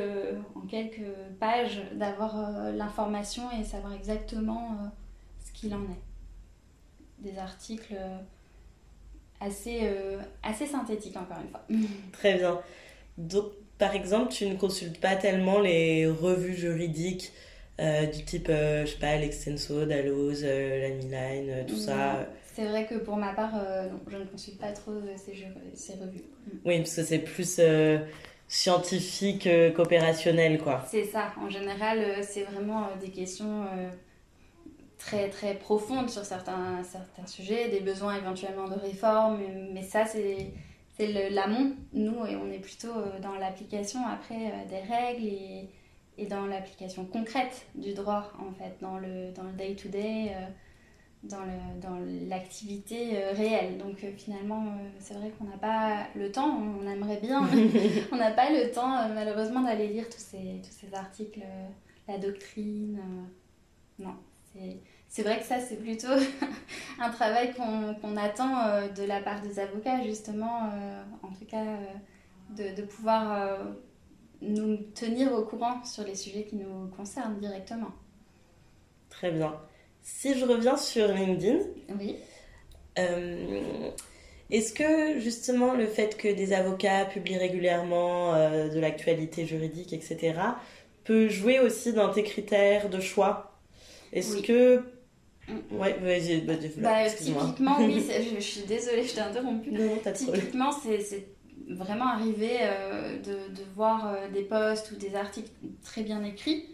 [0.54, 1.06] en quelques
[1.40, 4.76] pages, d'avoir l'information et savoir exactement
[5.44, 7.22] ce qu'il en est.
[7.30, 7.96] Des articles
[9.44, 11.64] assez, euh, assez synthétique, encore une fois.
[12.12, 12.60] Très bien.
[13.18, 17.32] Donc, par exemple, tu ne consultes pas tellement les revues juridiques
[17.80, 22.86] euh, du type, euh, je sais pas, l'Extenso, Dalloz, la Miline, tout ça C'est vrai
[22.86, 23.52] que pour ma part,
[24.08, 26.24] je ne consulte pas trop ces, ces revues.
[26.46, 26.58] Mm.
[26.64, 27.60] Oui, parce que c'est plus
[28.48, 30.84] scientifique qu'opérationnel, quoi.
[30.90, 31.32] C'est ça.
[31.40, 33.66] En général, c'est vraiment des questions
[35.04, 39.38] très très profonde sur certains, certains sujets, des besoins éventuellement de réforme,
[39.72, 40.52] mais ça c'est
[41.30, 45.68] l'amont, nous, et on est plutôt euh, dans l'application après euh, des règles et,
[46.18, 50.46] et dans l'application concrète du droit, en fait, dans le le day-to-day, euh,
[51.28, 53.78] dans l'activité réelle.
[53.78, 57.48] Donc finalement, c'est vrai qu'on n'a pas le temps, on aimerait bien,
[58.12, 61.40] on n'a pas le temps malheureusement d'aller lire tous ces, tous ces articles,
[62.08, 63.00] la doctrine.
[63.98, 64.14] non,
[64.52, 64.78] c'est
[65.14, 66.08] c'est vrai que ça, c'est plutôt
[67.00, 71.62] un travail qu'on attend euh, de la part des avocats, justement, euh, en tout cas,
[72.58, 73.58] euh, de, pouvoir
[74.42, 77.92] nous tenir au courant sur les sujets qui nous concernent directement.
[79.08, 79.54] Très bien.
[80.04, 81.58] Si je reviens sur LinkedIn,
[81.98, 82.16] oui.
[84.50, 90.34] est-ce que justement le fait que des avocats publient régulièrement de l'actualité juridique, etc.,
[91.04, 93.58] peut jouer aussi dans tes critères de choix?
[94.12, 94.84] Est-ce que
[95.70, 98.02] Ouais, vas-y, bah, bah, Typiquement, oui,
[98.36, 99.70] je, suis désolée, je t'ai interrompu.
[99.72, 101.26] Non, typiquement, c'est
[101.68, 105.50] vraiment arrivé euh, de, de, voir euh, des posts ou des articles
[105.82, 106.73] très bien écrits.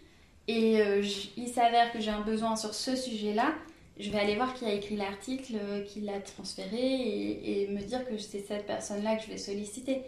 [0.50, 1.00] Et euh,
[1.36, 3.54] il s'avère que j'ai un besoin sur ce sujet-là.
[4.00, 5.54] Je vais aller voir qui a écrit l'article,
[5.86, 10.02] qui l'a transféré et, me dire que c'est cette personne-là que je vais solliciter.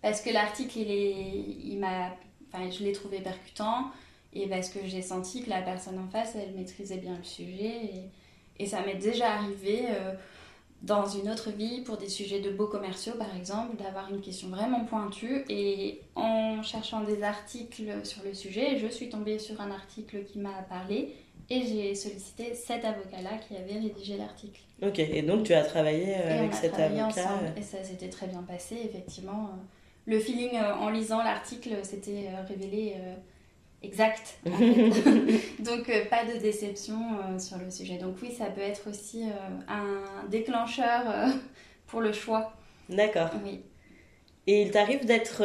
[0.00, 3.90] Parce que l'article, il, enfin, je l'ai trouvé percutant
[4.32, 7.80] et parce que j'ai senti que la personne en face, elle maîtrisait bien le sujet.
[8.58, 10.12] Et, et ça m'est déjà arrivé euh,
[10.82, 14.48] dans une autre vie, pour des sujets de beaux commerciaux par exemple, d'avoir une question
[14.48, 15.44] vraiment pointue.
[15.48, 20.38] Et en cherchant des articles sur le sujet, je suis tombée sur un article qui
[20.38, 21.14] m'a parlé.
[21.50, 24.60] Et j'ai sollicité cet avocat-là qui avait rédigé l'article.
[24.82, 27.58] Ok, et donc tu as travaillé euh, avec cet avocat ensemble, euh.
[27.58, 29.50] Et ça s'était très bien passé, effectivement.
[30.06, 32.94] Le feeling en lisant l'article s'était révélé
[33.82, 34.38] exact.
[34.44, 37.98] Donc euh, pas de déception euh, sur le sujet.
[37.98, 41.02] Donc oui, ça peut être aussi euh, un déclencheur
[41.86, 42.52] pour le choix.
[42.88, 43.30] D'accord.
[43.44, 43.60] Oui.
[44.46, 45.42] Et il t'arrive d'être,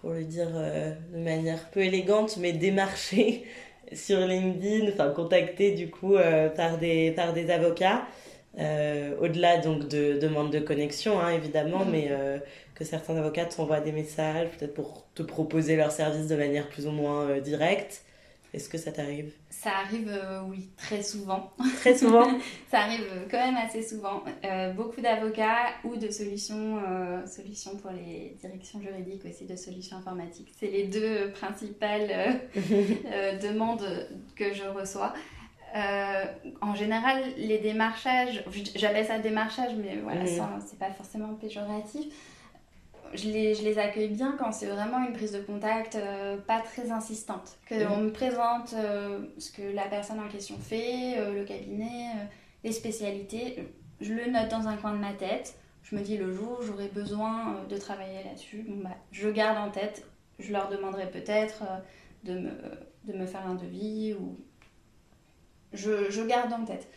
[0.00, 3.44] pour le dire de manière peu élégante, mais démarché
[3.92, 6.16] sur LinkedIn, enfin contacté du coup
[6.56, 8.04] par, des, par des avocats.
[8.58, 11.90] au-delà donc de demandes de connexion hein, évidemment, mm.
[11.92, 12.10] mais
[12.74, 16.86] que certains avocats t'envoient des messages, peut-être pour te proposer leur service de manière plus
[16.86, 18.02] ou moins euh, directe.
[18.52, 19.32] Est-ce que ça t'arrive?
[19.50, 21.52] Ça arrive, euh, oui, très souvent.
[21.80, 22.38] Très souvent?
[22.70, 24.22] Ça arrive quand même assez souvent.
[24.44, 26.80] Euh, beaucoup d'avocats ou de solutions,
[27.26, 30.52] solutions pour les directions juridiques aussi, de solutions informatiques.
[30.56, 32.40] C'est les deux principales
[33.42, 35.14] demandes que je reçois.
[35.74, 38.44] en général, les démarchages,
[38.76, 40.62] j'appelle ça démarchage, mais voilà, mmh.
[40.64, 42.06] c'est pas forcément péjoratif
[43.14, 46.60] je les, je les, accueille bien quand c'est vraiment une prise de contact euh, pas
[46.60, 47.56] très insistante.
[47.68, 52.10] Qu'on on me présente euh, ce que la personne en question fait, euh, le cabinet,
[52.62, 53.68] les spécialités,
[54.00, 55.56] je le note dans un coin de ma tête.
[55.82, 59.58] Je me dis le jour où j'aurai besoin de travailler là-dessus, bon, bah, je garde
[59.58, 60.06] en tête.
[60.38, 61.62] Je leur demanderai peut-être
[62.24, 62.50] de, me,
[63.04, 64.36] de me faire un devis ou
[65.72, 66.88] je, je garde en tête.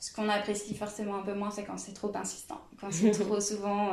[0.00, 3.38] Ce qu'on apprécie forcément un peu moins, c'est quand c'est trop insistant, quand c'est trop
[3.38, 3.92] souvent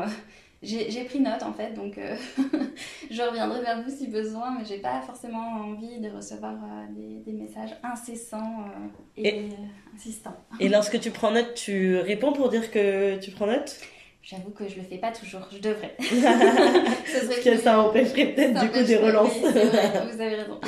[0.62, 2.16] j'ai pris note en fait, donc euh,
[3.12, 7.20] je reviendrai vers vous si besoin, mais j'ai pas forcément envie de recevoir euh, des,
[7.20, 9.50] des, messages incessants euh, et,
[9.96, 10.36] insistants.
[10.60, 13.78] Et lorsque tu prends note, tu réponds pour dire que tu prends note?
[14.22, 15.96] J'avoue que je le fais pas toujours, je devrais.
[16.00, 19.38] Ce serait que ça empêcherait peut-être du coup des relances.
[19.40, 20.60] vous avez raison.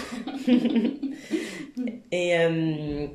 [2.13, 3.09] et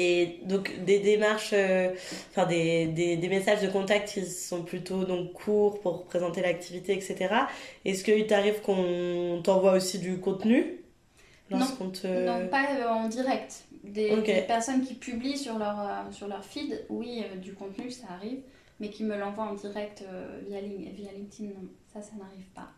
[0.00, 1.90] et donc des démarches, euh,
[2.30, 6.92] enfin des, des, des, messages de contact qui sont plutôt donc courts pour présenter l'activité,
[6.92, 7.34] etc.
[7.84, 10.76] Est-ce qu'il t'arrive qu'on t'envoie aussi du contenu
[11.50, 13.64] non, non, pas euh, en direct.
[13.82, 18.40] Des, personnes qui publient sur leur, euh, sur leur feed, oui, du contenu, ça arrive.
[18.78, 20.04] Mais qui me l'envoient en direct
[20.46, 22.68] via, via LinkedIn, non, ça, ça n'arrive pas.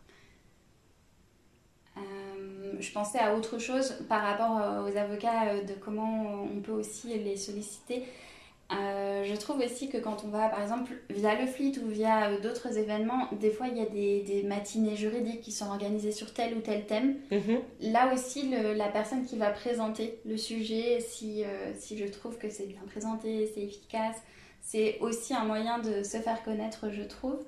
[2.01, 6.61] Euh, je pensais à autre chose par rapport euh, aux avocats, euh, de comment on
[6.61, 8.03] peut aussi les solliciter.
[8.69, 12.77] je trouve aussi que quand on va, par exemple, via le FLIT ou via d'autres
[12.77, 16.55] événements, des fois il y a des, des, matinées juridiques qui sont organisées sur tel
[16.55, 17.17] ou tel thème.
[17.31, 17.59] Mhm.
[17.81, 21.43] Là aussi, le, la personne qui va présenter le sujet, si,
[21.77, 24.17] si je trouve que c'est bien présenté, c'est efficace,
[24.61, 27.39] c'est aussi un moyen de se faire connaître, je trouve,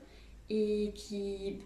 [0.50, 1.58] et qui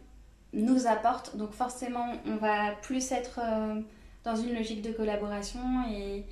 [0.53, 1.35] nous apporte.
[1.37, 3.81] Donc forcément, on va plus être euh,
[4.23, 5.59] dans une logique de collaboration
[5.91, 6.25] et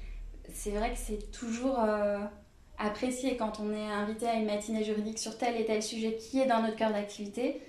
[0.54, 2.20] c'est vrai que c'est toujours euh,
[2.78, 6.40] apprécié quand on est invité à une matinée juridique sur tel et tel sujet qui
[6.40, 7.62] est dans notre cœur d'activité.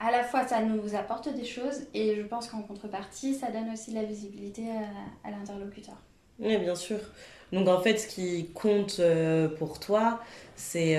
[0.00, 3.70] À la fois, ça nous apporte des choses et je pense qu'en contrepartie, ça donne
[3.72, 4.64] aussi de la visibilité
[5.24, 5.96] à, l'interlocuteur.
[6.40, 6.98] Oui, bien sûr.
[7.52, 10.20] Donc en fait, ce qui compte euh, pour toi,
[10.56, 10.96] c'est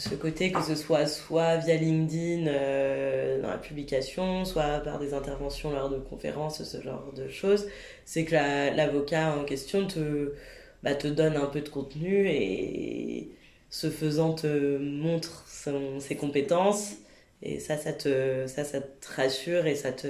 [0.00, 5.12] ce côté que ce soit soit via LinkedIn euh, dans la publication, soit par des
[5.12, 7.66] interventions lors de conférences, ce genre de choses,
[8.06, 10.32] c'est que l'avocat en question te,
[10.82, 13.30] bah, te donne un peu de contenu et
[13.68, 16.94] ce faisant te montre ses compétences
[17.42, 20.08] et ça, ça te, ça, ça te rassure et ça te...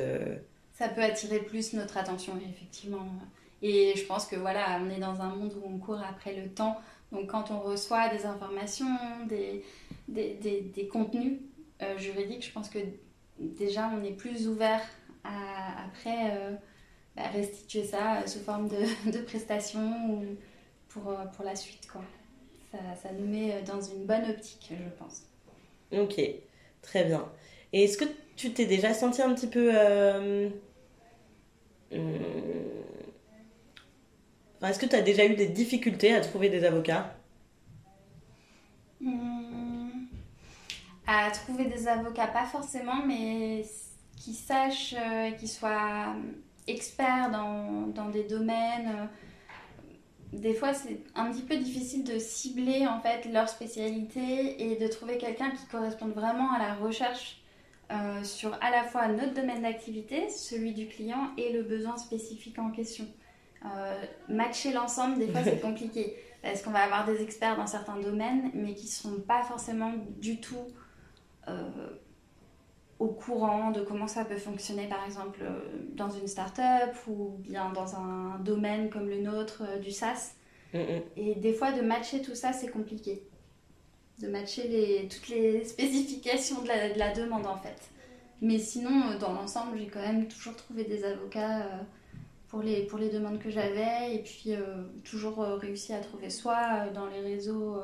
[0.79, 3.07] Ça peut attirer plus notre attention, effectivement.
[3.61, 6.49] Et je pense que voilà, on est dans un monde où on court après le
[6.49, 6.81] temps
[7.13, 8.97] donc quand on reçoit des informations,
[9.29, 9.65] des,
[10.11, 11.39] des, contenus
[11.83, 12.79] euh, juridiques, je pense que
[13.39, 14.83] déjà on est plus ouvert
[15.25, 16.53] à après euh,
[17.17, 20.25] bah, restituer ça sous forme de, de prestations ou
[20.89, 21.89] pour, euh, pour la suite.
[21.91, 22.03] Quoi.
[22.71, 25.23] Ça, ça, nous met dans une bonne optique, je pense.
[25.93, 26.21] Ok,
[26.83, 27.29] très bien.
[27.73, 28.05] Et est-ce que
[28.37, 29.71] tu t'es déjà senti un petit peu...
[29.77, 30.53] Hum,
[34.63, 37.17] est-ce que tu as déjà eu des difficultés à trouver des avocats?
[39.01, 39.30] Hmm.
[41.13, 43.65] À trouver des avocats, pas forcément, mais
[44.17, 46.15] qui sachent, euh, qui soient
[46.69, 48.87] experts dans, dans des domaines.
[48.87, 49.07] Euh,
[50.33, 54.87] des fois, c'est un petit peu difficile de cibler en fait leur spécialité et de
[54.87, 57.43] trouver quelqu'un qui corresponde vraiment à la recherche
[57.91, 62.61] euh, sur à la fois notre domaine d'activité, celui du client et le besoin spécifique
[62.61, 63.07] en question.
[63.65, 66.15] Euh, matcher l'ensemble, des fois, c'est compliqué.
[66.41, 69.93] Parce qu'on va avoir des experts dans certains domaines, mais qui ne sont pas forcément
[70.21, 70.80] du tout euh,
[72.99, 75.59] au courant de comment ça peut fonctionner, par exemple, euh,
[75.95, 80.35] dans une start-up ou bien dans un domaine comme le nôtre du SaaS.
[80.73, 83.23] Et des fois, de matcher tout ça, c'est compliqué.
[84.21, 87.91] De matcher les, toutes les spécifications de la, de la, demande, en fait.
[88.41, 91.67] Mais sinon, dans l'ensemble, j'ai quand même toujours trouvé des avocats
[92.51, 96.31] pour les, pour les demandes que j'avais et puis euh, toujours euh, réussi à trouver
[96.31, 97.77] soit euh, dans les réseaux,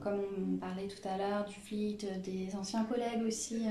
[0.00, 0.20] comme
[0.54, 3.62] on parlait tout à l'heure, du fleet, des anciens collègues aussi,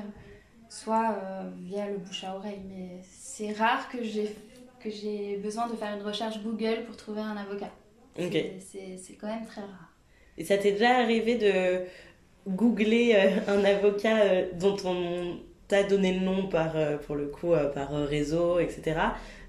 [0.70, 1.18] soit
[1.58, 2.62] via le bouche à oreille.
[2.68, 4.36] Mais c'est rare que j'ai
[4.80, 7.72] que j'ai besoin de faire une recherche Google pour trouver un avocat.
[8.18, 9.94] C'est quand même très rare.
[10.38, 11.86] Et ça t'est déjà arrivé de
[12.48, 13.16] googler
[13.48, 16.76] un avocat dont on t'a donné le nom par,
[17.08, 18.96] pour le coup, par réseau, etc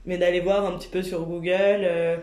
[0.07, 2.17] mais d'aller voir un petit peu sur Google euh,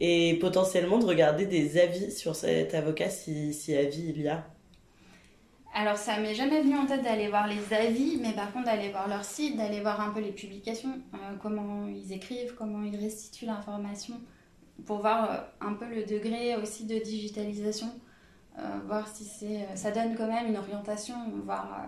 [0.00, 4.46] et potentiellement de regarder des avis sur cet avocat si, si avis il y a.
[5.74, 8.90] Alors ça m'est jamais venu en tête d'aller voir les avis, mais par contre d'aller
[8.90, 12.96] voir leur site, d'aller voir un peu les publications, euh, comment ils écrivent, comment ils
[12.96, 14.14] restituent l'information,
[14.86, 17.88] pour voir euh, un peu le degré aussi de digitalisation,
[18.88, 21.86] voir si c'est, ça donne quand même une orientation, voir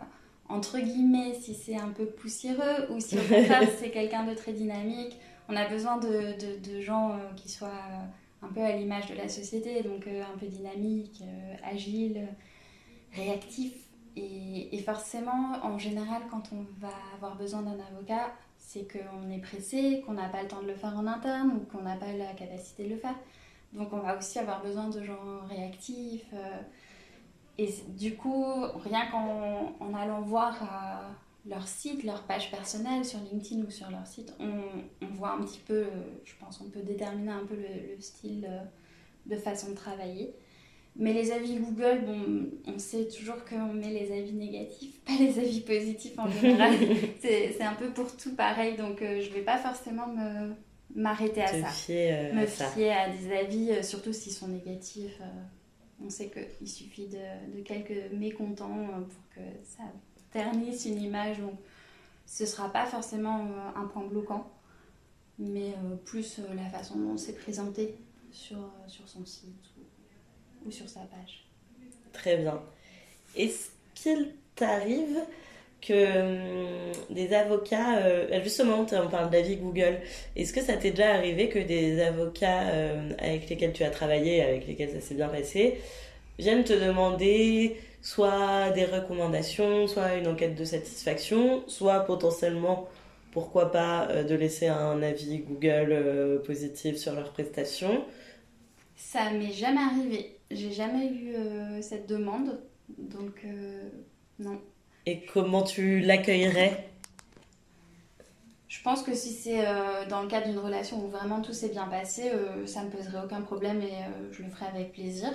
[0.50, 4.52] entre guillemets si c'est un peu poussiéreux ou si au contraire c'est quelqu'un de très
[4.52, 5.18] dynamique,
[5.50, 7.68] on a besoin de, gens euh, qui soient
[8.42, 11.22] un peu à l'image de la société, donc un peu dynamique,
[11.62, 12.28] agile,
[13.12, 13.74] réactif.
[14.16, 20.02] Et, forcément, en général, quand on va avoir besoin d'un avocat, c'est qu'on est pressé,
[20.06, 22.32] qu'on n'a pas le temps de le faire en interne ou qu'on n'a pas la
[22.34, 23.16] capacité de le faire.
[23.72, 26.26] Donc on va aussi avoir besoin de gens réactifs.
[26.32, 26.60] Euh,
[27.58, 28.44] et du coup,
[28.84, 31.12] rien qu'en en allant voir euh,
[31.46, 35.60] leur site, leur page personnelle sur LinkedIn ou sur leur site, on, voit un petit
[35.66, 35.88] peu, euh,
[36.24, 38.48] je pense qu'on peut déterminer un peu le, style
[39.26, 40.34] de façon de travailler.
[40.96, 45.38] Mais les avis Google, bon, on sait toujours qu'on met les avis négatifs, pas les
[45.38, 46.74] avis positifs en général.
[47.20, 50.52] c'est un peu pour tout pareil, donc je je vais pas forcément me,
[50.94, 51.68] m'arrêter à ça.
[51.68, 55.18] Fier, me fier à des avis, euh, surtout s'ils sont négatifs.
[55.20, 59.82] Euh, on sait qu'il suffit de, de, quelques mécontents euh, pour que ça
[60.32, 61.38] ternisse une image.
[61.38, 61.54] Donc,
[62.26, 64.48] ce sera pas forcément un point bloquant,
[65.38, 65.74] mais
[66.04, 67.96] plus la façon dont c'est présenté
[68.30, 69.48] sur, sur son site
[70.64, 71.44] ou, sur sa page.
[72.12, 72.60] Très bien.
[73.36, 75.18] Est-ce qu'il t'arrive
[75.80, 80.00] que hum, des avocats, euh, justement, on parle d'avis Google,
[80.36, 84.42] est-ce que ça t'est déjà arrivé que des avocats euh, avec lesquels tu as travaillé,
[84.42, 85.78] avec lesquels ça s'est bien passé,
[86.38, 92.88] viennent te demander soit des recommandations, soit une enquête de satisfaction, soit potentiellement,
[93.32, 98.04] pourquoi pas, euh, de laisser un avis Google positif sur leurs prestations
[98.96, 100.36] Ça m'est jamais arrivé.
[100.50, 101.34] J'ai jamais eu
[101.80, 102.58] cette demande,
[102.98, 103.46] donc
[104.40, 104.58] non.
[105.06, 106.90] Et comment tu l'accueillerais?
[108.70, 111.70] Je pense que si c'est euh, dans le cadre d'une relation où vraiment tout s'est
[111.70, 115.28] bien passé, euh, ça me poserait aucun problème et euh, je le ferais avec plaisir.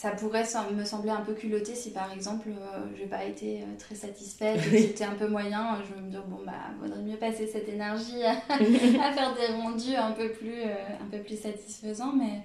[0.00, 2.48] Ça pourrait me sembler un peu culotté si par exemple
[2.96, 5.78] j'ai pas été très satisfaite et c'était un peu moyen.
[5.86, 9.52] Je vais me dire, bon bah, vaudrait mieux passer cette énergie à, à faire des
[9.60, 12.14] rendus un peu plus, un peu plus satisfaisants.
[12.14, 12.40] Mais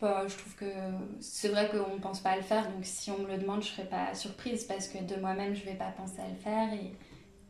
[0.00, 0.72] bah, je trouve que
[1.20, 3.62] c'est vrai qu'on ne pense pas à le faire, donc si on me le demande,
[3.62, 6.28] je ne serais pas surprise parce que de moi-même, je ne vais pas penser à
[6.28, 6.68] le faire.
[6.74, 6.92] Et,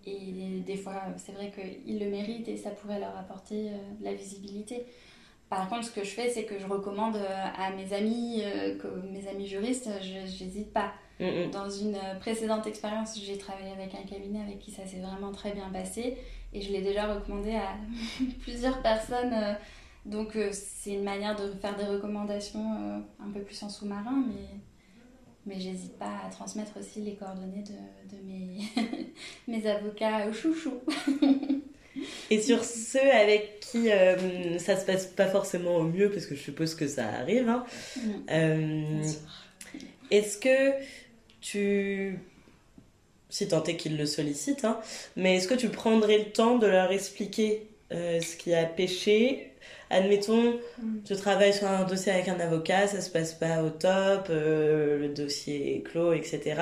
[0.09, 4.05] et des fois, c'est vrai qu'ils le méritent et ça pourrait leur apporter euh, de
[4.05, 4.87] la visibilité.
[5.49, 8.75] Par contre, ce que je fais, c'est que je recommande euh, à mes amis, euh,
[9.13, 10.93] mes amis juristes, je n'hésite pas.
[11.21, 11.51] Mm, mm.
[11.51, 15.53] Dans une précédente expérience, j'ai travaillé avec un cabinet avec qui ça s'est vraiment très
[15.53, 16.19] bien passé
[16.53, 17.77] et je l'ai déjà recommandé à
[18.41, 19.57] plusieurs personnes
[20.07, 24.25] donc euh, c'est une manière de faire des recommandations euh, un peu plus en sous-marin,
[24.29, 24.61] mais,
[25.45, 28.61] mais j'hésite pas à transmettre aussi les coordonnées de, de mes,
[29.49, 30.81] mes avocats chouchous.
[32.31, 36.35] Et sur ceux avec qui euh, ça se passe pas forcément au mieux, parce que
[36.35, 37.65] je suppose que ça arrive, hein,
[37.97, 39.03] mm.
[40.11, 40.73] est-ce que
[41.41, 42.19] tu
[43.29, 44.81] si tant est qu'ils le sollicitent, hein,
[45.17, 49.53] mais est-ce que tu prendrais le temps de leur expliquer ce qui a péché
[49.91, 50.99] admettons, mm.
[51.09, 54.99] je travaille sur un dossier avec un avocat, ça se passe pas au top, euh,
[54.99, 56.61] le dossier est clos, etc.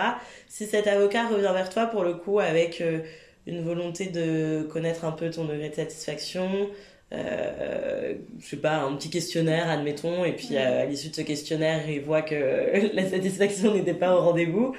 [0.49, 3.01] Si cet avocat revient vers toi pour le coup avec euh,
[3.47, 6.69] une volonté de connaître un peu ton degré de satisfaction,
[7.13, 10.57] euh, je sais pas, un petit questionnaire, admettons, et puis mm.
[10.57, 12.35] à l'issue de ce questionnaire, il voit que
[12.95, 14.75] la satisfaction n'était pas au rendez-vous.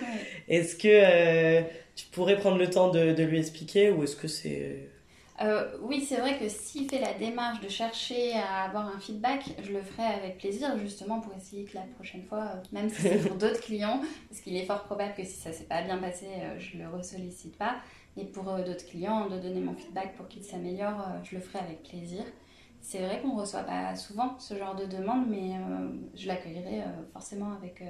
[0.48, 1.62] Est-ce que
[1.96, 4.90] tu pourrais prendre le temps de, de lui expliquer ou est-ce que c'est
[5.42, 9.44] euh, oui, c'est vrai que s'il fait la démarche de chercher à avoir un feedback,
[9.62, 13.02] je le ferai avec plaisir, justement pour essayer que la prochaine fois, euh, même si
[13.02, 14.00] c'est pour d'autres clients,
[14.30, 16.88] parce qu'il est fort probable que si ça s'est pas bien passé, euh, je le
[16.88, 17.76] ressollicite pas.
[18.18, 21.84] Mais pour d'autres clients, de donner mon feedback pour qu'ils s'améliorent, je le ferai avec
[21.84, 22.24] plaisir.
[22.82, 25.52] C'est vrai qu'on ne reçoit pas souvent ce genre de demande, mais
[26.16, 27.84] je l'accueillerai forcément avec,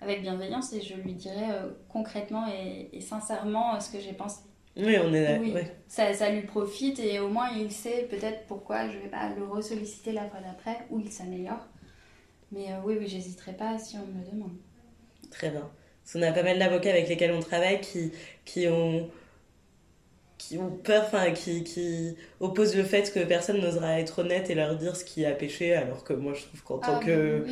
[0.00, 1.46] avec bienveillance et je lui dirai
[1.88, 4.42] concrètement et, et sincèrement ce que j'ai pensé.
[4.76, 5.54] Oui, on est oui.
[5.88, 9.44] Ça, ça, lui profite et au moins il sait peut-être pourquoi je vais pas le
[9.44, 11.66] ressolliciter la fois d'après ou il s'améliore.
[12.52, 14.56] Mais euh, oui, oui, j'hésiterai pas si on me le demande.
[15.30, 15.68] Très bien.
[16.02, 18.12] Parce qu'on a pas mal d'avocats avec lesquels on travaille qui,
[18.44, 19.08] qui ont
[20.46, 24.54] qui ont peur, enfin, qui, qui opposent le fait que personne n'osera être honnête et
[24.54, 27.44] leur dire ce qui a péché, alors que moi je trouve qu'en tant ah, que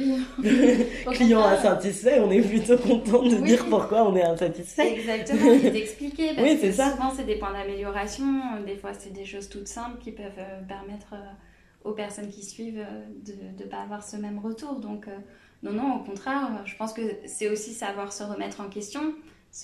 [1.12, 4.94] client insatisfait, on est plutôt content de dire pourquoi on est insatisfait.
[4.94, 6.30] Exactement, et d'expliquer.
[6.38, 6.92] oui, c'est ça.
[6.92, 8.24] Souvent c'est des points d'amélioration,
[8.64, 12.44] des fois c'est des choses toutes simples qui peuvent euh, permettre euh, aux personnes qui
[12.44, 14.76] suivent euh, de ne pas avoir ce même retour.
[14.76, 15.06] Donc,
[15.62, 19.14] non, non, au contraire, je pense que c'est aussi savoir se remettre en question,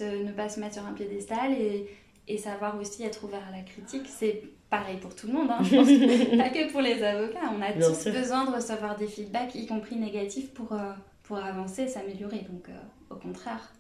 [0.00, 1.86] ne pas se mettre sur un piédestal et
[2.28, 4.06] et savoir aussi être ouvert à la critique.
[4.06, 5.86] C'est pareil pour tout le monde, hein, je pense,
[6.38, 7.52] pas que pour les avocats.
[7.56, 10.92] On a tous besoin de recevoir des feedbacks, y compris négatifs, pour, euh,
[11.24, 12.46] pour avancer et s'améliorer.
[12.48, 13.72] Donc, euh, au contraire.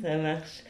[0.00, 0.64] Ça marche.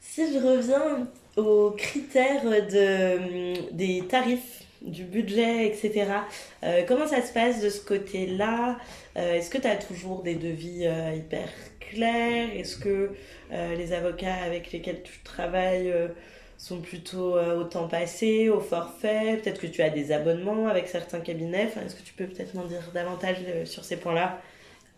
[0.00, 1.06] Si je reviens
[1.36, 6.10] aux critères de, des tarifs du budget, etc.
[6.64, 8.78] Euh, comment ça se passe de ce côté-là?
[9.16, 11.48] Est-ce que tu as toujours des devis hyper
[11.96, 13.12] Est-ce que
[13.50, 15.92] les avocats avec lesquels tu travailles
[16.56, 19.40] sont plutôt au temps passé, au forfait?
[19.42, 21.68] Peut-être que tu as des abonnements avec certains cabinets?
[21.84, 24.40] Est-ce que tu peux peut-être m'en dire davantage sur ces points-là?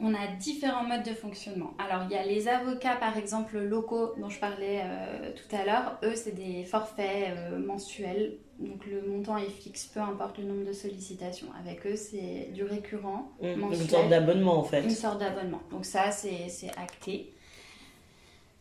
[0.02, 1.74] On a différents modes de fonctionnement.
[1.78, 5.64] Alors, il y a les avocats, par exemple, locaux dont je parlais euh, tout à
[5.64, 5.98] l'heure.
[6.02, 8.38] Eux, c'est des forfaits euh, mensuels.
[8.58, 11.48] Donc, le montant est fixe, peu importe le nombre de sollicitations.
[11.58, 13.30] Avec eux, c'est du récurrent.
[13.42, 14.82] Mmh, mensuel, une sorte d'abonnement, en fait.
[14.82, 15.60] Une sorte d'abonnement.
[15.70, 17.32] Donc, ça, c'est acté.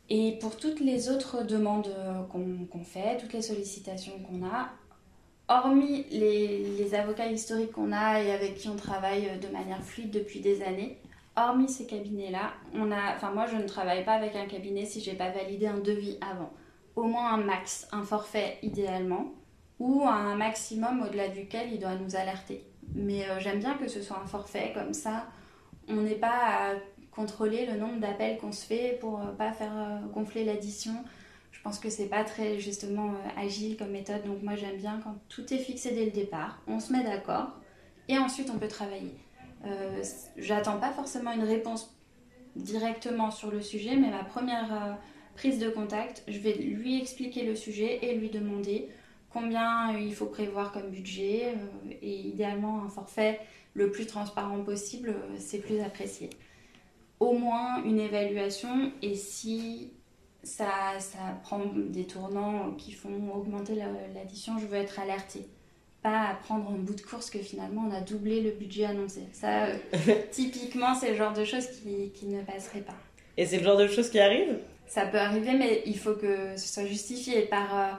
[0.10, 4.72] Et pour toutes les autres demandes euh, qu'on fait, toutes les sollicitations qu'on a,
[5.48, 10.12] hormis les, les avocats historiques qu'on a et avec qui on travaille de manière fluide
[10.12, 10.98] depuis des années,
[11.48, 15.02] hormis ces cabinets-là, on a, enfin moi je ne travaille pas avec un cabinet si
[15.02, 16.52] j'ai pas validé un devis avant.
[16.96, 19.32] Au moins un max, un forfait idéalement,
[19.80, 22.66] ou un maximum au-delà duquel il doit nous alerter.
[22.94, 25.28] Mais euh, j'aime bien que ce soit un forfait, comme ça
[25.88, 26.74] on n'est pas à
[27.12, 30.94] contrôler le nombre d'appels qu'on se fait pour euh, pas faire euh, gonfler l'addition.
[31.52, 35.16] Je pense que c'est pas très justement agile comme méthode, donc moi j'aime bien quand
[35.28, 37.50] tout est fixé dès le départ, on se met d'accord
[38.08, 39.16] et ensuite on peut travailler.
[39.66, 40.04] Euh,
[40.38, 41.96] j'attends pas forcément une réponse
[42.56, 44.94] directement sur le sujet, mais ma première euh,
[45.36, 48.90] prise de contact, je vais lui expliquer le sujet et lui demander
[49.30, 53.40] combien il faut prévoir comme budget euh, et idéalement un forfait
[53.74, 56.30] le plus transparent possible, c'est plus apprécié.
[57.20, 59.92] Au moins une évaluation et si
[60.42, 60.98] ça
[61.44, 63.76] prend des tournants qui font augmenter
[64.16, 65.46] l'addition, je veux être alertée
[66.02, 69.22] pas à prendre en bout de course que finalement on a doublé le budget annoncé.
[69.34, 69.76] Ça, euh,
[70.32, 72.96] typiquement, c'est le genre de choses qui, qui ne passeraient pas.
[73.38, 74.60] Et c'est le genre de choses qui arrivent?
[74.88, 77.78] Ça peut arriver, mais il faut que ce soit justifié par.
[77.78, 77.92] Euh,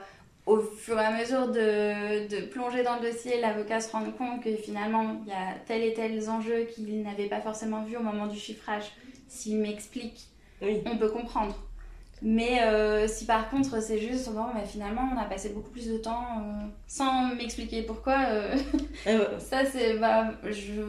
[0.47, 4.43] au fur et à mesure de, de plonger dans le dossier, l'avocat se rend compte
[4.43, 8.01] que finalement il y a tel et tel enjeux qu'il n'avait pas forcément vu au
[8.01, 8.85] moment du chiffrage.
[9.27, 10.27] S'il m'explique,
[10.61, 10.81] oui.
[10.85, 11.55] on peut comprendre.
[12.23, 15.87] Mais euh, si par contre c'est juste, bon, mais finalement on a passé beaucoup plus
[15.87, 18.55] de temps euh, sans m'expliquer pourquoi, euh,
[19.07, 20.83] ah ça c'est, bah, je,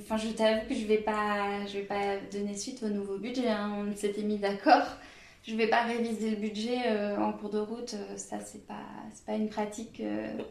[0.00, 3.48] enfin, je t'avoue que je vais pas, je vais pas donner suite au nouveau budget.
[3.48, 3.86] Hein.
[3.88, 4.96] on s'était mis d'accord.
[5.44, 6.78] Je vais pas réviser le budget
[7.18, 7.96] en cours de route.
[8.16, 8.74] ça c'est pas,
[9.12, 10.00] c'est pas une pratique.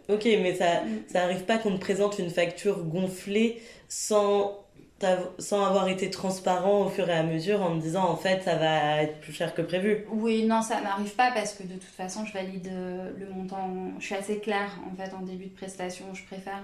[0.10, 1.04] Ok, mais ça, mm.
[1.08, 4.66] ça arrive pas qu'on te présente une facture gonflée sans
[5.40, 8.56] sans avoir été transparent au fur et à mesure en me disant en fait ça
[8.56, 10.06] va être plus cher que prévu.
[10.12, 13.70] Oui, non, ça m'arrive pas parce que de toute façon je valide euh, le montant,
[14.00, 16.62] je suis assez claire en fait en début de prestation, je préfère,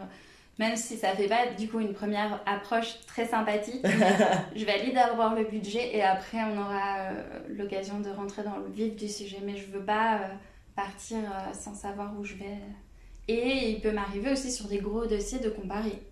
[0.59, 3.85] même si ça fait pas du coup une première approche très sympathique,
[4.55, 8.71] je valide d'abord le budget et après on aura euh, l'occasion de rentrer dans le
[8.71, 10.27] vif du sujet, mais je veux pas euh,
[10.75, 11.17] partir
[11.53, 12.57] sans savoir où je vais.
[13.27, 16.03] Et il peut m'arriver aussi sur des gros dossiers de comparer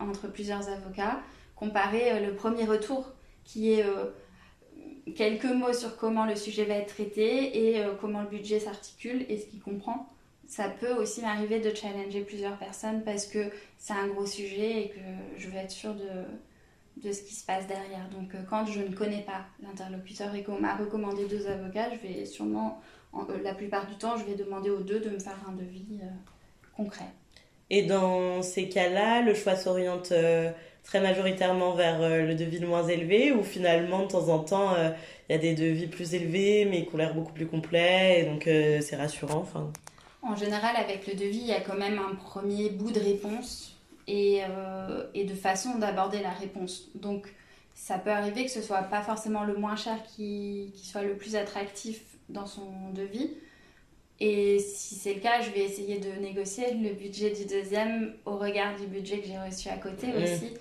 [0.00, 1.20] entre plusieurs avocats
[1.60, 3.12] comparer euh, le premier retour
[3.44, 4.06] qui est euh,
[5.14, 9.26] quelques mots sur comment le sujet va être traité et euh, comment le budget s'articule
[9.28, 10.08] et ce qu'il comprend.
[10.48, 14.88] Ça peut aussi m'arriver de challenger plusieurs personnes parce que c'est un gros sujet et
[14.88, 15.00] que
[15.36, 18.08] je veux être sûre de, de ce qui se passe derrière.
[18.08, 22.24] Donc quand je ne connais pas l'interlocuteur et qu'on m'a recommandé deux avocats, je vais
[22.24, 22.80] sûrement,
[23.44, 26.00] la plupart du temps, je vais demander aux deux de me faire un devis
[26.76, 27.12] concret.
[27.68, 30.12] Et dans ces cas-là, le choix s'oriente
[30.84, 34.74] très majoritairement vers euh, le devis le moins élevé ou finalement de temps en temps
[34.74, 34.90] euh,
[35.28, 38.24] il y a des devis plus élevés mais qui ont l'air beaucoup plus complets et
[38.24, 39.70] donc euh, c'est rassurant enfin.
[40.22, 43.76] En général avec le devis il y a quand même un premier bout de réponse
[44.08, 44.40] et,
[45.14, 46.88] et de façon d'aborder la réponse.
[46.96, 47.32] Donc
[47.76, 51.16] ça peut arriver que ce soit pas forcément le moins cher qui, qui soit le
[51.16, 53.30] plus attractif dans son devis.
[54.18, 58.36] Et si c'est le cas, je vais essayer de négocier le budget du deuxième au
[58.36, 60.22] regard du budget que j'ai reçu à côté mmh.
[60.22, 60.54] aussi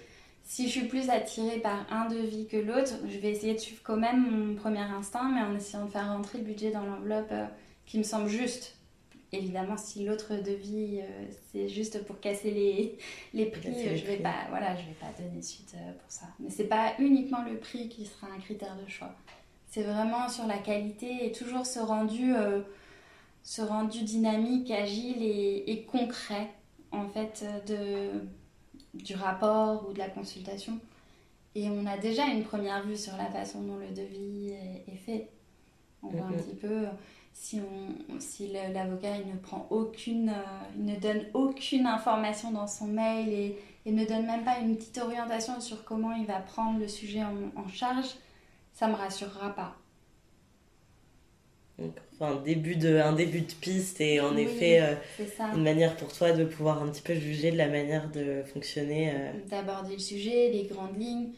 [0.50, 3.82] si je suis plus attirée par un devis que l'autre, je vais essayer de suivre
[3.84, 7.32] quand même mon premier instinct, mais en essayant de faire rentrer le budget dans l'enveloppe
[7.32, 7.46] euh,
[7.86, 8.76] qui me semble juste.
[9.32, 12.98] Évidemment, si l'autre devis, euh, c'est juste pour casser les,
[13.36, 16.26] les prix, je vais pas, voilà, je vais pas donner suite euh, pour ça.
[16.40, 19.14] Mais c'est pas uniquement le prix qui sera un critère de choix.
[19.68, 22.34] C'est vraiment sur la qualité et toujours ce rendu,
[23.44, 26.50] ce rendu dynamique, agile et, et concret,
[26.92, 28.10] en fait, de
[28.94, 30.80] du rapport ou de la consultation.
[31.56, 34.52] Et on a déjà une première vue sur la façon dont le devis
[34.88, 35.30] est, fait.
[36.04, 36.86] On voit un petit peu
[37.34, 42.68] si, on, si l'avocat il ne prend aucune, euh, il ne donne aucune information dans
[42.68, 46.40] son mail et, et, ne donne même pas une petite orientation sur comment il va
[46.40, 48.16] prendre le sujet en, en charge,
[48.74, 49.76] ça me rassurera pas.
[52.14, 54.96] Enfin, début de, un début de piste et en Oui, effet euh,
[55.54, 59.12] une manière pour toi de pouvoir un petit peu juger de la manière de fonctionner.
[59.14, 59.32] euh.
[59.50, 61.34] D'aborder le sujet, les grandes lignes,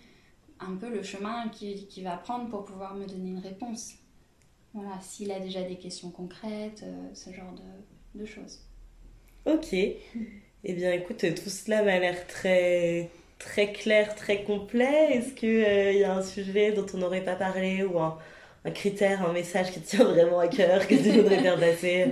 [0.60, 3.96] un peu le chemin qu'il qui va prendre pour pouvoir me donner une réponse.
[4.74, 8.60] Voilà, s'il a déjà des questions concrètes, euh, ce genre de, de choses.
[9.46, 9.74] Ok.
[10.64, 15.14] Eh bien, écoute, tout cela m'a l'air très, très clair, très complet.
[15.18, 18.18] Est-ce qu'il y a un sujet dont on n'aurait pas parlé ou un,
[18.66, 22.08] un critère, un message qui tient vraiment à cœur que tu voudrais faire passer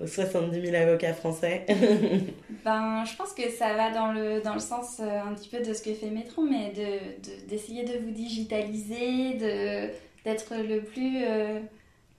[0.00, 1.64] aux 70 000 avocats français
[2.64, 5.60] Ben, je pense que ça va dans le, dans le sens euh, un petit peu
[5.60, 9.90] de ce que fait Métron, mais de- de- d'essayer de, vous digitaliser, de-
[10.24, 11.60] d'être le plus, euh,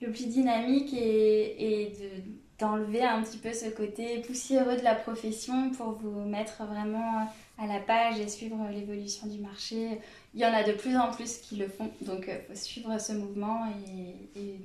[0.02, 2.24] le plus dynamique et, et de-
[2.60, 7.68] d'enlever un petit peu ce côté poussiéreux de la profession pour vous mettre vraiment à
[7.68, 10.00] la page et suivre l'évolution du marché.
[10.34, 13.00] Il y en a de plus en plus qui le font, donc il faut suivre
[13.00, 14.60] ce mouvement et, et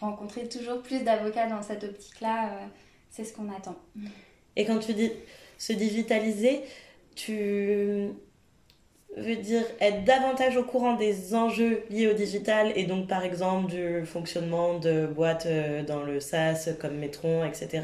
[0.00, 2.66] rencontrer toujours plus d'avocats dans cette optique-là, euh,
[3.10, 3.76] c'est ce qu'on attend.
[4.56, 5.10] Et quand tu dis
[5.58, 6.62] se digitaliser,
[7.14, 8.10] tu
[9.16, 13.70] veux dire être davantage au courant des enjeux liés au digital et donc par exemple
[13.70, 17.82] du fonctionnement de boîtes euh, dans le SaaS comme Metron, etc.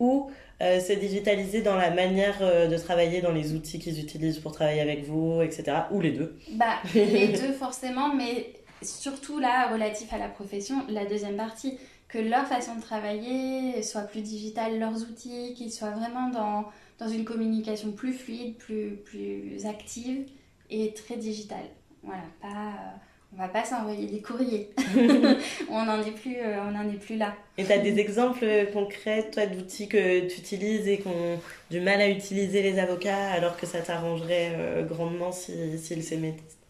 [0.00, 0.30] Ou
[0.60, 4.52] euh, se digitaliser dans la manière euh, de travailler, dans les outils qu'ils utilisent pour
[4.52, 5.64] travailler avec vous, etc.
[5.92, 6.36] Ou les deux.
[6.52, 11.78] Bah, les deux forcément, mais surtout là, relatif à la profession, la deuxième partie,
[12.08, 16.64] que leur façon de travailler soit plus digitale, leurs outils, qu'ils soient vraiment dans,
[16.98, 20.26] dans une communication plus fluide, plus, plus active
[20.70, 21.66] et très digitale.
[22.02, 22.96] Voilà, pas, euh,
[23.34, 24.70] on va pas s'envoyer des courriers.
[25.70, 27.34] on n'en est, plus, euh, on en est plus là.
[27.58, 31.80] Et tu as des exemples concrets, toi, d'outils que tu utilises et qui ont du
[31.80, 36.02] mal à utiliser les avocats alors que ça t'arrangerait euh, grandement si- s'ils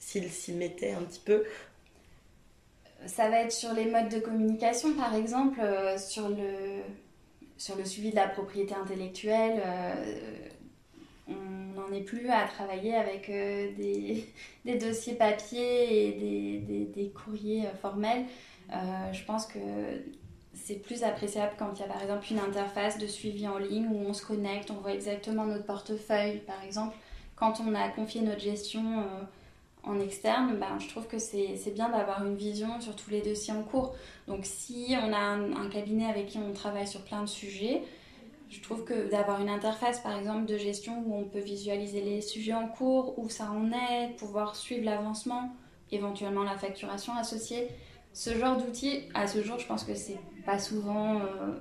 [0.00, 1.44] s'ils s'y mettaient un petit peu?
[3.06, 6.82] Ça va être sur les modes de communication, par exemple, euh, sur, le,
[7.56, 9.62] sur le suivi de la propriété intellectuelle.
[9.64, 10.14] euh,
[11.28, 14.26] on n'en est plus à travailler avec euh, des,
[14.78, 18.24] dossiers papier et des, courriers euh, formels.
[18.72, 19.58] Euh, je pense que
[20.54, 23.88] c'est plus appréciable quand il y a par exemple une interface de suivi en ligne
[23.90, 26.96] où on se connecte, on voit exactement notre portefeuille, par exemple.
[27.36, 29.04] Quand on a confié notre gestion
[29.84, 33.54] en externe, ben, je trouve que c'est bien d'avoir une vision sur tous les dossiers
[33.54, 33.94] en cours.
[34.26, 37.82] Donc si on a un cabinet avec qui on travaille sur plein de sujets,
[38.48, 42.20] je trouve que d'avoir une interface par exemple de gestion où on peut visualiser les
[42.20, 45.52] sujets en cours, où ça en est, pouvoir suivre l'avancement,
[45.90, 47.68] éventuellement la facturation associée,
[48.12, 51.58] ce genre d'outil, à ce jour, je pense que c'est pas souvent euh,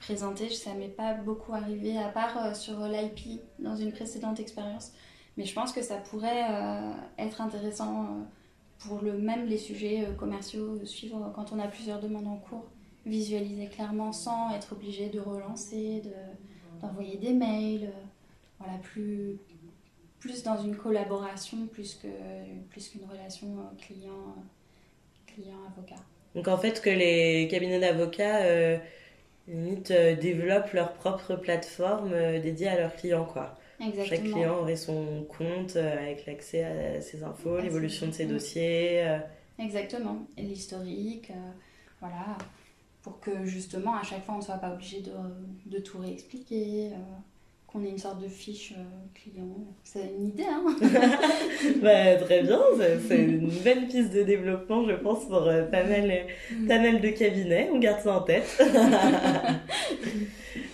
[0.00, 4.92] présenté, ça m'est pas beaucoup arrivé, à part euh, sur l'IP dans une précédente expérience.
[5.36, 8.26] Mais je pense que ça pourrait euh, être intéressant
[8.80, 12.66] pour le même les sujets commerciaux, suivre quand on a plusieurs demandes en cours,
[13.08, 18.04] visualiser clairement sans être obligé de relancer, de- d'envoyer des mails, euh,
[18.60, 19.36] voilà, plus,
[20.20, 22.08] plus dans une collaboration plus que
[22.70, 24.34] plus qu'une relation euh, client
[25.26, 26.02] client avocat.
[26.34, 28.78] Donc en fait que les cabinets d'avocats euh,
[29.48, 33.56] euh, développent leur propre plateforme euh, dédiée à leurs clients quoi.
[33.80, 34.32] Chaque Exactement.
[34.34, 39.18] client aurait son compte avec l'accès à ses infos, l'évolution de ses dossiers.
[39.60, 40.26] Exactement.
[40.36, 41.30] Et l'historique,
[42.00, 42.36] voilà,
[43.08, 45.12] pour que justement à chaque fois on ne soit pas obligé de,
[45.66, 46.96] de tout réexpliquer, euh,
[47.66, 48.82] qu'on ait une sorte de fiche euh,
[49.14, 49.48] client.
[49.84, 50.64] C'est une idée, hein
[51.82, 52.60] Bah, très bien,
[53.08, 57.00] c'est une belle piste de développement je pense pour euh, pas mal, euh, pas mal
[57.00, 58.46] de cabinets, on garde ça en tête.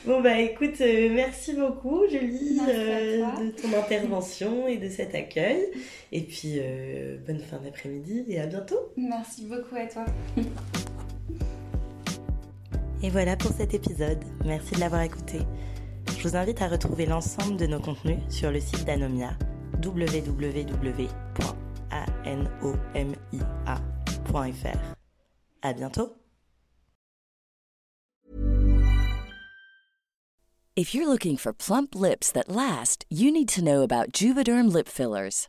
[0.06, 5.14] bon bah écoute, euh, merci beaucoup Julie Merci euh, de ton intervention et de cet
[5.14, 5.62] accueil.
[6.10, 8.92] Et puis euh, bonne fin d'après-midi et à bientôt.
[8.96, 10.04] Merci beaucoup à toi.
[13.04, 14.24] Et voilà pour cet épisode.
[14.46, 15.40] Merci de l'avoir écouté.
[16.16, 19.36] Je vous invite à retrouver l'ensemble de nos contenus sur le site d'Anomia
[19.84, 21.12] www.anomia.fr.
[25.60, 26.14] À bientôt.
[30.74, 34.88] If you're looking for plump lips that last, you need to know about Juvederm lip
[34.88, 35.48] fillers.